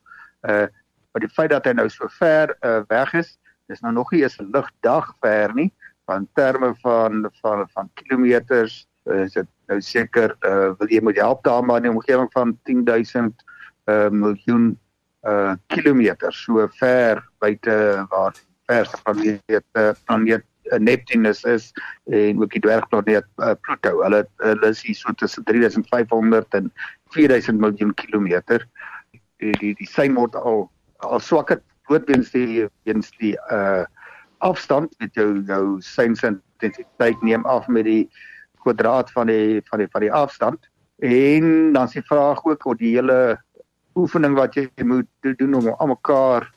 Uh 0.46 0.66
maar 1.10 1.24
die 1.24 1.34
feit 1.34 1.50
dat 1.50 1.64
hy 1.66 1.72
nou 1.74 1.88
so 1.90 2.06
ver 2.20 2.52
uh, 2.62 2.84
weg 2.86 3.10
is, 3.18 3.32
dis 3.66 3.80
nou 3.82 3.90
nog 3.92 4.12
nie 4.14 4.22
eens 4.22 4.38
'n 4.38 4.50
ligdag 4.54 5.08
ver 5.20 5.54
nie 5.54 5.72
van 6.06 6.28
terme 6.34 6.74
van 6.82 7.30
van 7.40 7.66
van 7.74 7.90
kilometers 7.94 8.86
uh, 9.04 9.22
is 9.24 9.32
dit 9.32 9.48
nou 9.66 9.80
seker 9.80 10.36
uh, 10.40 10.70
wil 10.78 10.88
jy 10.88 11.00
moet 11.02 11.18
help 11.18 11.42
daar 11.44 11.64
maar 11.64 11.82
in 11.82 11.90
'n 11.90 11.96
omgewing 11.98 12.30
van 12.32 12.58
10000 12.62 13.44
uh, 13.86 14.08
miljoen 14.08 14.78
uh 15.22 15.52
kilometer 15.66 16.32
so 16.32 16.68
ver 16.68 17.28
buite 17.38 18.06
waar 18.08 18.34
verste 18.70 19.02
planeet 19.04 19.66
uh, 19.78 19.90
planeet 20.06 20.46
Neptunus 20.78 21.42
is 21.50 21.70
en 22.14 22.42
ook 22.42 22.52
die 22.54 22.62
dwergplaneet 22.62 23.26
uh, 23.42 23.54
Pluto. 23.66 23.96
Hulle 24.04 24.22
hulle 24.44 24.70
is 24.70 24.82
hier 24.86 24.94
so 24.94 25.12
tussen 25.18 25.44
3500 25.48 26.54
en 26.54 26.70
4000 27.16 27.58
miljoen 27.58 27.94
kilometer. 27.94 28.66
Die 29.42 29.54
die 29.58 29.74
die 29.74 29.88
sein 29.90 30.14
word 30.18 30.36
al 30.38 30.68
al 31.06 31.22
swakker 31.24 31.58
blootweens 31.88 32.30
die 32.30 32.68
weens 32.84 33.10
die 33.18 33.34
uh 33.50 33.86
afstand 34.40 34.94
met 34.98 35.14
jou 35.14 35.42
jou 35.44 35.64
synsintensiteit 35.84 37.22
neem 37.22 37.44
af 37.44 37.66
met 37.68 37.84
die 37.84 38.06
kwadraat 38.64 39.10
van 39.12 39.28
die 39.28 39.60
van 39.68 39.82
die 39.82 39.88
van 39.92 40.04
die 40.06 40.12
afstand 40.12 40.70
en 41.04 41.72
dan 41.74 41.84
is 41.88 41.96
die 41.98 42.06
vraag 42.08 42.40
ook 42.44 42.66
oor 42.66 42.78
die 42.80 42.94
hele 42.94 43.36
oefening 43.96 44.36
wat 44.38 44.56
jy 44.56 44.66
moet 44.84 45.08
doen 45.20 45.58
om 45.58 45.68
almekaar 45.76 46.48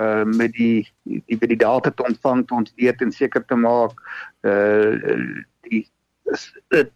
uh 0.00 0.24
met 0.24 0.52
die 0.52 0.88
die 1.04 1.22
die, 1.26 1.46
die 1.46 1.56
data 1.56 1.90
te 1.90 2.04
ontvang 2.04 2.46
te 2.46 2.54
ontleed 2.54 3.00
en 3.00 3.12
seker 3.12 3.44
te 3.44 3.56
maak 3.56 3.98
uh 4.42 4.96
die 5.68 5.86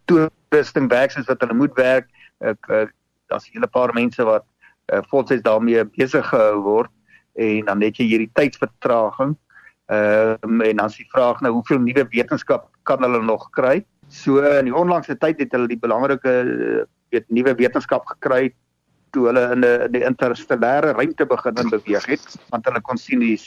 toerusting 0.07 0.89
werk 0.89 1.11
soos 1.11 1.29
wat 1.29 1.41
hulle 1.45 1.55
moet 1.55 1.75
werk 1.77 2.09
ek 2.41 2.71
uh, 2.71 2.87
daar's 3.29 3.49
'n 3.49 3.53
hele 3.53 3.67
paar 3.67 3.93
mense 3.93 4.23
wat 4.25 4.45
uh, 4.93 5.03
voltyds 5.11 5.43
daarmee 5.43 5.85
besig 5.85 6.27
gehou 6.29 6.63
word 6.63 6.91
en 7.35 7.65
dan 7.65 7.79
net 7.79 7.97
jy 7.97 8.07
hierdie 8.07 8.33
tydsvertraging. 8.33 9.37
Ehm 9.87 10.61
uh, 10.61 10.69
en 10.69 10.77
dan 10.77 10.87
is 10.87 10.97
die 10.97 11.11
vraag 11.11 11.41
nou 11.41 11.53
hoeveel 11.53 11.79
nuwe 11.79 12.07
wetenskap 12.11 12.71
kan 12.83 13.03
hulle 13.03 13.23
nog 13.23 13.51
kry? 13.51 13.85
So 14.09 14.41
in 14.41 14.65
die 14.71 14.75
onlangse 14.75 15.17
tyd 15.19 15.39
het 15.39 15.53
hulle 15.53 15.69
die 15.69 15.79
belangrike 15.79 16.33
weet 17.11 17.29
nuwe 17.29 17.55
wetenskap 17.55 18.07
gekry 18.07 18.55
toe 19.17 19.27
hulle 19.31 19.47
in 19.55 19.65
die, 19.65 19.73
die 19.97 20.05
interstellêre 20.05 20.93
ruimte 20.99 21.27
begin 21.33 21.63
in 21.63 21.73
beweeg 21.73 22.07
het 22.13 22.37
want 22.53 22.69
hulle 22.69 22.83
kon 22.85 23.01
sien 23.01 23.25
die 23.25 23.39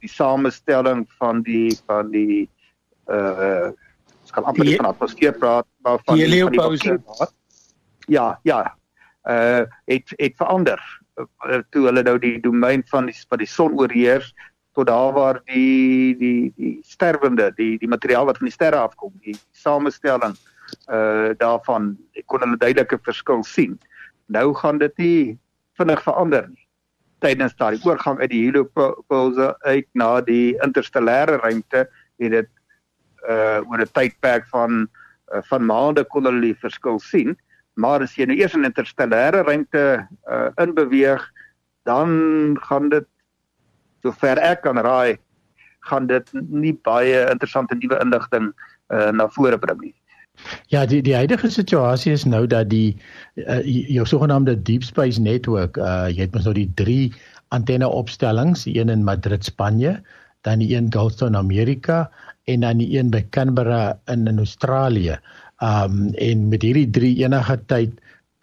die 0.00 0.12
samestelling 0.16 1.04
van 1.20 1.44
die 1.46 1.68
van 1.86 2.10
die 2.16 2.42
uh 3.12 3.70
skal 4.30 4.46
amper 4.46 4.68
die, 4.68 4.76
van 4.78 4.90
atmosfeer 4.92 5.36
praat 5.36 5.68
maar 5.84 6.00
van 6.06 6.20
die, 6.20 6.28
die, 6.30 6.50
die, 6.56 6.98
die 6.98 7.30
ja 8.10 8.38
ja 8.48 8.60
uh 9.28 9.64
het 9.84 10.14
het 10.16 10.36
verander. 10.36 10.80
Uh, 11.20 11.60
toe 11.70 11.84
hulle 11.84 12.02
nou 12.02 12.16
die 12.18 12.38
domein 12.40 12.82
van 12.88 13.10
die 13.10 13.16
van 13.28 13.38
die 13.42 13.48
son 13.48 13.76
oorheers 13.78 14.32
tot 14.72 14.86
daar 14.86 15.12
waar 15.12 15.40
die 15.44 16.16
die 16.16 16.52
die 16.56 16.78
sterwende 16.86 17.50
die 17.56 17.76
die 17.78 17.88
materiaal 17.88 18.24
wat 18.26 18.38
van 18.38 18.48
die 18.48 18.54
sterre 18.54 18.80
afkom 18.80 19.12
die 19.20 19.36
samestelling 19.52 20.36
uh 20.88 21.34
daarvan 21.36 21.96
kon 22.26 22.40
hulle 22.40 22.56
duidelike 22.56 22.98
verskil 23.02 23.44
sien 23.44 23.76
nou 24.30 24.52
gaan 24.54 24.78
dit 24.78 24.96
nie 25.02 25.38
vinnig 25.80 26.02
verander 26.06 26.48
nie 26.48 26.66
tydens 27.24 27.56
daardie 27.60 27.82
oorgang 27.84 28.20
uit 28.22 28.30
die 28.32 28.44
heliopause 28.46 29.52
uit 29.66 29.88
na 29.92 30.20
die 30.24 30.56
interstellêre 30.64 31.40
ruimte 31.42 31.84
het 32.20 32.34
dit 32.36 32.50
uh 33.28 33.60
oor 33.68 33.82
'n 33.84 33.92
tydperk 33.92 34.46
van 34.48 34.86
uh, 35.34 35.42
van 35.50 35.66
maande 35.66 36.04
kon 36.04 36.24
hulle 36.24 36.40
die 36.40 36.60
verskil 36.64 36.98
sien 36.98 37.36
maar 37.76 38.02
as 38.02 38.16
jy 38.16 38.26
nou 38.26 38.36
eers 38.36 38.54
in 38.56 38.64
interstellêre 38.64 39.44
ruimte 39.44 39.84
uh, 40.28 40.48
inbeweeg 40.56 41.26
dan 41.84 42.56
gaan 42.68 42.88
dit 42.88 43.06
sover 44.02 44.38
ek 44.38 44.62
kan 44.64 44.80
raai 44.80 45.18
gaan 45.88 46.06
dit 46.06 46.32
nie 46.32 46.74
baie 46.84 47.24
interessante 47.30 47.76
nuwe 47.78 47.98
inligting 48.04 48.50
uh, 48.92 49.10
na 49.10 49.28
vore 49.36 49.58
bring 49.58 49.80
nie. 49.80 49.94
Ja, 50.72 50.86
die 50.86 51.02
die 51.02 51.14
huidige 51.14 51.50
situasie 51.50 52.12
is 52.12 52.24
nou 52.24 52.46
dat 52.46 52.70
die 52.70 52.96
uh, 53.34 53.60
jou 53.64 54.06
sogenaamde 54.06 54.56
deep 54.62 54.82
space 54.86 55.20
network, 55.20 55.76
uh, 55.76 56.08
jy 56.08 56.26
het 56.26 56.34
mos 56.34 56.48
nou 56.48 56.54
die 56.54 56.70
drie 56.74 57.12
antenne 57.54 57.88
opstellings, 57.88 58.66
een 58.66 58.88
in 58.88 59.04
Madrid, 59.04 59.44
Spanje, 59.44 59.98
dan 60.46 60.62
die 60.62 60.74
een 60.76 60.92
Goldstone, 60.92 61.38
Amerika 61.38 62.10
en 62.44 62.60
dan 62.64 62.80
die 62.80 62.98
een 62.98 63.10
by 63.10 63.24
Canberra 63.30 63.98
in 64.06 64.26
in 64.26 64.38
Australië. 64.38 65.18
Um 65.60 66.14
en 66.14 66.48
met 66.48 66.62
hierdie 66.62 66.88
drie 66.90 67.16
enige 67.20 67.58
tyd 67.68 67.98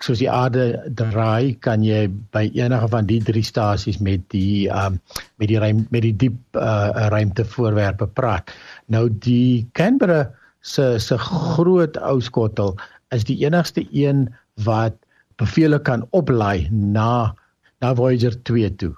soos 0.06 0.20
die 0.22 0.30
aarde 0.30 0.78
draai, 0.94 1.58
kan 1.66 1.82
jy 1.84 2.06
by 2.36 2.46
enige 2.54 2.90
van 2.94 3.08
die 3.10 3.20
drie 3.26 3.44
stasies 3.44 3.98
met 3.98 4.28
die 4.34 4.68
um 4.70 5.00
met 5.42 5.50
die 5.50 5.58
ruim 5.60 5.86
met 5.90 6.06
die 6.06 6.16
diep 6.26 6.38
uh 6.62 7.08
ruimte 7.14 7.46
voorwerpe 7.46 8.08
praat. 8.08 8.54
Nou 8.86 9.08
die 9.10 9.66
Canberra 9.74 10.28
se 10.68 10.86
se 11.00 11.18
groot 11.24 11.98
ou 12.04 12.20
skottel 12.22 12.76
is 13.16 13.26
die 13.28 13.40
enigste 13.46 13.86
een 13.96 14.28
wat 14.68 14.96
bevele 15.40 15.80
kan 15.80 16.06
oplaai 16.12 16.68
na 16.72 17.34
na 17.82 17.94
Voyager 17.96 18.36
2 18.50 18.76
toe. 18.82 18.94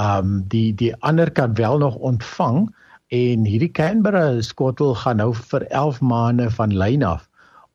Um 0.00 0.42
die 0.48 0.72
die 0.74 0.94
ander 1.00 1.30
kan 1.30 1.54
wel 1.54 1.78
nog 1.78 1.96
ontvang 1.96 2.64
en 3.12 3.44
hierdie 3.44 3.72
Canberra 3.76 4.40
skottel 4.40 4.94
gaan 4.94 5.20
nou 5.20 5.32
vir 5.36 5.66
11 5.68 6.00
maande 6.00 6.48
van 6.50 6.72
lyn 6.72 7.04
af 7.04 7.28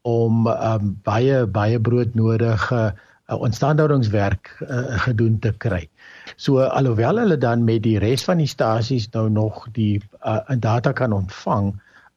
om 0.08 0.48
um, 0.48 0.96
baie 1.04 1.44
baie 1.46 1.80
broodnodige 1.80 2.80
uh, 3.28 3.38
instandhoudingswerk 3.44 4.54
uh, 4.64 4.96
gedoen 5.04 5.36
te 5.44 5.52
kry. 5.64 5.84
So 6.36 6.64
alhoewel 6.64 7.20
hulle 7.22 7.38
dan 7.38 7.66
met 7.68 7.84
die 7.84 7.98
res 8.00 8.24
van 8.28 8.42
die 8.42 8.50
stasies 8.50 9.10
nou 9.14 9.28
nog 9.30 9.66
die 9.76 10.00
uh, 10.24 10.40
data 10.64 10.94
kan 10.96 11.14
ontvang, 11.14 11.74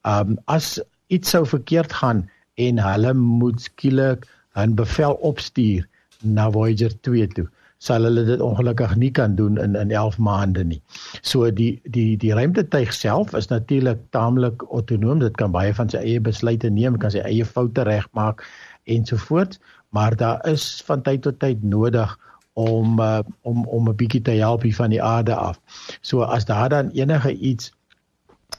um, 0.07 0.39
as 0.47 0.79
iets 1.11 1.33
sou 1.35 1.45
verkeerd 1.47 1.93
gaan 1.93 2.27
en 2.55 2.79
hulle 2.83 3.15
moet 3.15 3.61
skielik 3.61 4.27
'n 4.59 4.75
bevel 4.75 5.15
opstuur 5.31 5.87
na 6.23 6.51
Voyager 6.51 6.93
2 7.01 7.27
toe, 7.27 7.47
sal 7.79 8.05
hulle 8.05 8.25
dit 8.25 8.41
ongelukkig 8.41 8.97
nie 8.97 9.11
kan 9.11 9.35
doen 9.35 9.59
in 9.59 9.77
in 9.83 9.91
11 9.91 10.19
maande 10.19 10.65
nie. 10.65 10.81
So 11.23 11.51
die 11.51 11.81
die 11.85 12.17
die 12.17 12.33
ruimtetuig 12.35 12.93
self 12.93 13.35
is 13.35 13.49
natuurlik 13.49 13.99
taamlik 14.11 14.63
autonoom. 14.71 15.19
Dit 15.19 15.37
kan 15.41 15.53
baie 15.53 15.75
van 15.75 15.89
sy 15.89 16.03
eie 16.03 16.21
besluite 16.21 16.71
neem, 16.71 16.99
kan 16.99 17.11
sy 17.11 17.25
eie 17.25 17.45
foute 17.45 17.83
regmaak 17.89 18.45
ensovoorts, 18.85 19.61
maar 19.89 20.17
daar 20.17 20.49
is 20.49 20.83
van 20.87 21.03
tyd 21.03 21.23
tot 21.23 21.39
tyd 21.39 21.63
nodig 21.63 22.19
om 22.53 23.01
uh, 23.01 23.19
om 23.43 23.67
om 23.67 23.89
'n 23.89 23.97
bietjie 23.97 24.23
te 24.23 24.31
help 24.31 24.63
hier 24.63 24.75
van 24.75 24.91
die 24.91 25.03
aarde 25.03 25.35
af. 25.35 25.61
So 26.01 26.23
as 26.23 26.45
daar 26.45 26.69
dan 26.69 26.91
enige 26.91 27.33
iets 27.35 27.73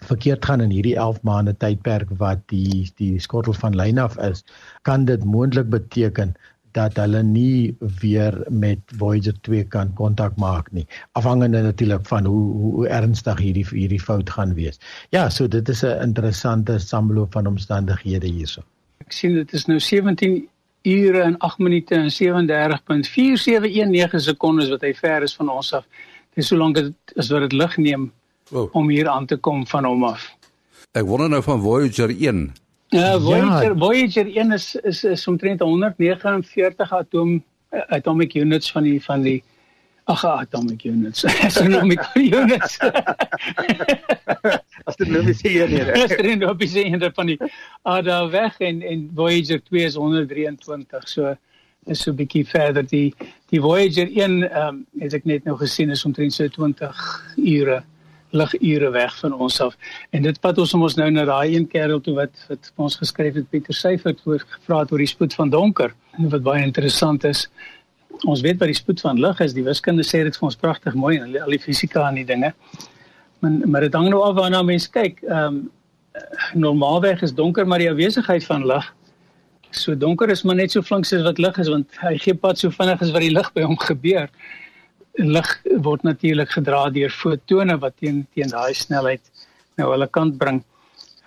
verkeerd 0.06 0.46
gaan 0.46 0.62
in 0.62 0.74
hierdie 0.74 0.96
11 0.96 1.22
maande 1.28 1.54
tydperk 1.58 2.10
wat 2.18 2.40
die 2.54 2.90
die 2.98 3.20
skottel 3.20 3.54
van 3.54 3.76
lyn 3.76 4.00
af 4.02 4.18
is, 4.18 4.44
kan 4.82 5.06
dit 5.06 5.24
moontlik 5.24 5.70
beteken 5.70 6.36
dat 6.72 6.98
hulle 7.00 7.24
nie 7.24 7.76
weer 8.02 8.44
met 8.50 8.80
Voyager 8.98 9.36
2 9.42 9.64
kan 9.74 9.94
kontak 9.94 10.36
maak 10.40 10.72
nie 10.72 10.88
afhangende 11.20 11.62
natuurlik 11.62 12.06
van 12.08 12.26
hoe 12.26 12.54
hoe, 12.54 12.74
hoe 12.74 12.88
ernstig 12.88 13.40
hierdie 13.40 13.66
hierdie 13.70 14.00
fout 14.00 14.30
gaan 14.30 14.54
wees. 14.54 14.80
Ja, 15.10 15.30
so 15.30 15.48
dit 15.48 15.70
is 15.70 15.84
'n 15.84 16.02
interessante 16.02 16.80
sameloop 16.80 17.34
van 17.34 17.48
omstandighede 17.48 18.28
hierso. 18.28 18.62
Ek 18.98 19.12
sien 19.12 19.34
dit 19.34 19.54
is 19.54 19.66
nou 19.66 19.80
17 19.80 20.48
ure 20.84 21.22
en 21.22 21.38
8 21.38 21.60
minute 21.60 21.96
en 21.96 22.10
37.4719 22.10 24.18
sekondes 24.18 24.70
wat 24.70 24.82
hy 24.82 24.94
ver 24.94 25.24
is 25.24 25.36
van 25.36 25.50
ons 25.50 25.74
af. 25.74 25.86
Dis 26.36 26.48
so 26.48 26.58
lank 26.58 26.78
as 27.18 27.30
wat 27.30 27.42
dit 27.42 27.54
lig 27.54 27.78
neem 27.78 28.12
oh. 28.52 28.70
om 28.76 28.90
hier 28.90 29.10
aan 29.10 29.26
te 29.26 29.38
kom 29.38 29.68
van 29.68 29.86
hom 29.86 30.04
af. 30.04 30.30
Ek 30.92 31.06
wonder 31.08 31.30
nou 31.30 31.44
van 31.44 31.62
Voyager 31.62 32.10
1 32.10 32.52
Ja, 32.92 33.20
Voyager 33.20 33.72
ja. 33.72 33.78
Voyager 33.78 34.28
1 34.36 34.52
is 34.52 34.76
is 34.76 35.04
is 35.04 35.28
omtrent 35.28 35.62
149 35.62 36.92
atom 36.92 37.44
atomic 37.88 38.34
units 38.34 38.72
van 38.72 38.84
die 38.84 39.04
van 39.04 39.22
die 39.22 39.44
ag 40.12 40.26
atomic 40.26 40.84
units. 40.84 41.24
Astronomic 41.48 42.04
units. 42.42 42.80
As 44.84 45.00
dit 45.00 45.08
nou 45.08 45.24
sê 45.32 45.54
hier 45.54 45.72
nie. 45.72 45.86
As 45.88 46.12
dit 46.12 46.36
nou 46.42 46.52
sê 46.68 46.84
hier 46.90 47.12
van 47.16 47.32
die 47.32 47.38
daar 47.80 48.28
weg 48.34 48.60
en 48.60 48.82
en 48.82 49.08
Voyager 49.16 49.64
2 49.70 49.86
is 49.86 49.96
123. 49.96 51.08
So 51.08 51.36
is 51.88 52.04
so 52.04 52.12
'n 52.12 52.16
bietjie 52.16 52.44
verder 52.46 52.84
die 52.84 53.16
die 53.50 53.62
Voyager 53.62 54.12
1 54.12 54.52
ehm 54.52 54.68
um, 54.68 54.86
het 55.00 55.14
ek 55.14 55.26
net 55.26 55.48
nou 55.48 55.56
gesien 55.58 55.90
is 55.90 56.06
omtrent 56.06 56.34
so 56.34 56.48
20 56.48 56.92
ure 57.38 57.84
ligure 58.32 58.92
weg 58.92 59.18
van 59.20 59.34
ons 59.34 59.60
af. 59.62 59.76
En 60.10 60.24
dit 60.24 60.40
pat 60.40 60.58
ons 60.58 60.74
om 60.74 60.86
ons 60.88 60.96
nou 60.96 61.10
na 61.12 61.26
daai 61.26 61.56
een 61.56 61.68
kerel 61.68 62.02
toe 62.02 62.16
wat 62.16 62.46
wat 62.50 62.72
ons 62.76 62.96
geskryf 63.02 63.36
het 63.40 63.50
Pieter 63.50 63.76
Syfert 63.76 64.22
oor 64.26 64.40
gevra 64.40 64.84
het 64.84 64.92
oor 64.92 65.04
die 65.04 65.12
spoed 65.12 65.34
van 65.34 65.50
donker. 65.50 65.94
En 66.18 66.30
wat 66.30 66.44
baie 66.44 66.64
interessant 66.64 67.24
is, 67.28 67.48
ons 68.28 68.42
weet 68.42 68.60
wat 68.60 68.72
die 68.72 68.78
spoed 68.78 69.02
van 69.02 69.20
lig 69.20 69.40
is. 69.40 69.54
Die 69.58 69.66
wiskunde 69.66 70.06
sê 70.08 70.24
dit 70.28 70.38
vir 70.38 70.50
ons 70.50 70.60
pragtig 70.60 70.96
mooi 70.96 71.18
en 71.20 71.38
al 71.42 71.58
die 71.58 71.62
fisika 71.62 72.08
en 72.08 72.20
die 72.22 72.28
dinge. 72.28 72.54
Maar 73.42 73.68
maar 73.68 73.88
dit 73.88 73.94
hang 73.94 74.10
nou 74.10 74.24
af 74.24 74.36
waarna 74.40 74.64
mens 74.64 74.90
kyk. 74.90 75.22
Ehm 75.28 75.46
um, 75.46 75.62
normaalweg 76.54 77.22
is 77.22 77.32
donker 77.34 77.68
maar 77.68 77.80
die 77.80 77.90
afwesigheid 77.92 78.44
van 78.44 78.66
lig. 78.68 78.88
So 79.72 79.96
donker 79.96 80.30
is 80.30 80.44
maar 80.44 80.56
net 80.56 80.72
so 80.72 80.82
flink 80.82 81.06
soos 81.06 81.24
wat 81.24 81.38
lig 81.40 81.58
is 81.58 81.70
want 81.72 82.02
hy 82.02 82.18
gee 82.18 82.36
pad 82.36 82.60
so 82.60 82.70
vinnig 82.70 83.02
as 83.02 83.14
wat 83.16 83.24
die 83.24 83.32
lig 83.32 83.54
by 83.56 83.64
hom 83.64 83.78
gebeur 83.80 84.28
lig 85.16 85.50
word 85.84 86.04
natuurlik 86.04 86.52
gedra 86.52 86.90
deur 86.90 87.10
fotone 87.10 87.78
wat 87.80 87.98
teen 88.00 88.28
teen 88.34 88.50
daai 88.50 88.74
snelheid 88.74 89.22
nou 89.78 89.92
hulle 89.92 90.08
kant 90.08 90.38
bring. 90.38 90.64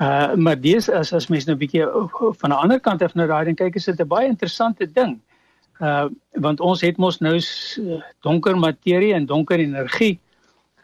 Uh 0.01 0.35
maar 0.37 0.61
dis 0.61 0.89
as 0.91 1.13
as 1.13 1.29
mens 1.29 1.47
nou 1.47 1.55
'n 1.55 1.59
bietjie 1.59 1.85
van 2.41 2.51
'n 2.51 2.61
ander 2.63 2.81
kant 2.81 3.03
af 3.03 3.15
nou 3.15 3.27
daai 3.27 3.45
ding 3.45 3.57
kyk 3.57 3.77
is 3.77 3.85
dit 3.85 4.01
'n 4.01 4.09
baie 4.09 4.29
interessante 4.29 4.87
ding. 4.93 5.21
Uh 5.81 6.09
want 6.33 6.61
ons 6.61 6.81
het 6.81 6.97
mos 6.97 7.21
nou 7.21 7.39
donker 8.23 8.57
materie 8.57 9.15
en 9.15 9.27
donker 9.27 9.59
energie 9.59 10.19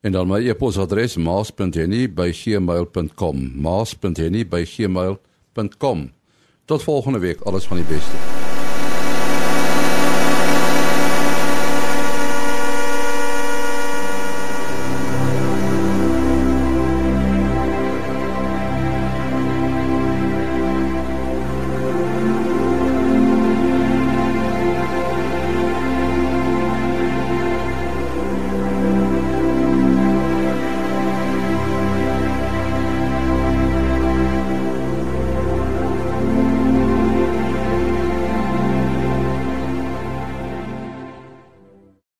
En 0.00 0.12
dan 0.12 0.26
my 0.26 0.48
e-posadres 0.48 1.16
maas.henny@gmail.com 1.16 3.52
maas.henny@gmail.com 3.54 6.12
Tot 6.64 6.82
volgende 6.82 7.18
week 7.18 7.40
alles 7.40 7.64
van 7.64 7.76
die 7.76 7.86
beste 7.86 8.41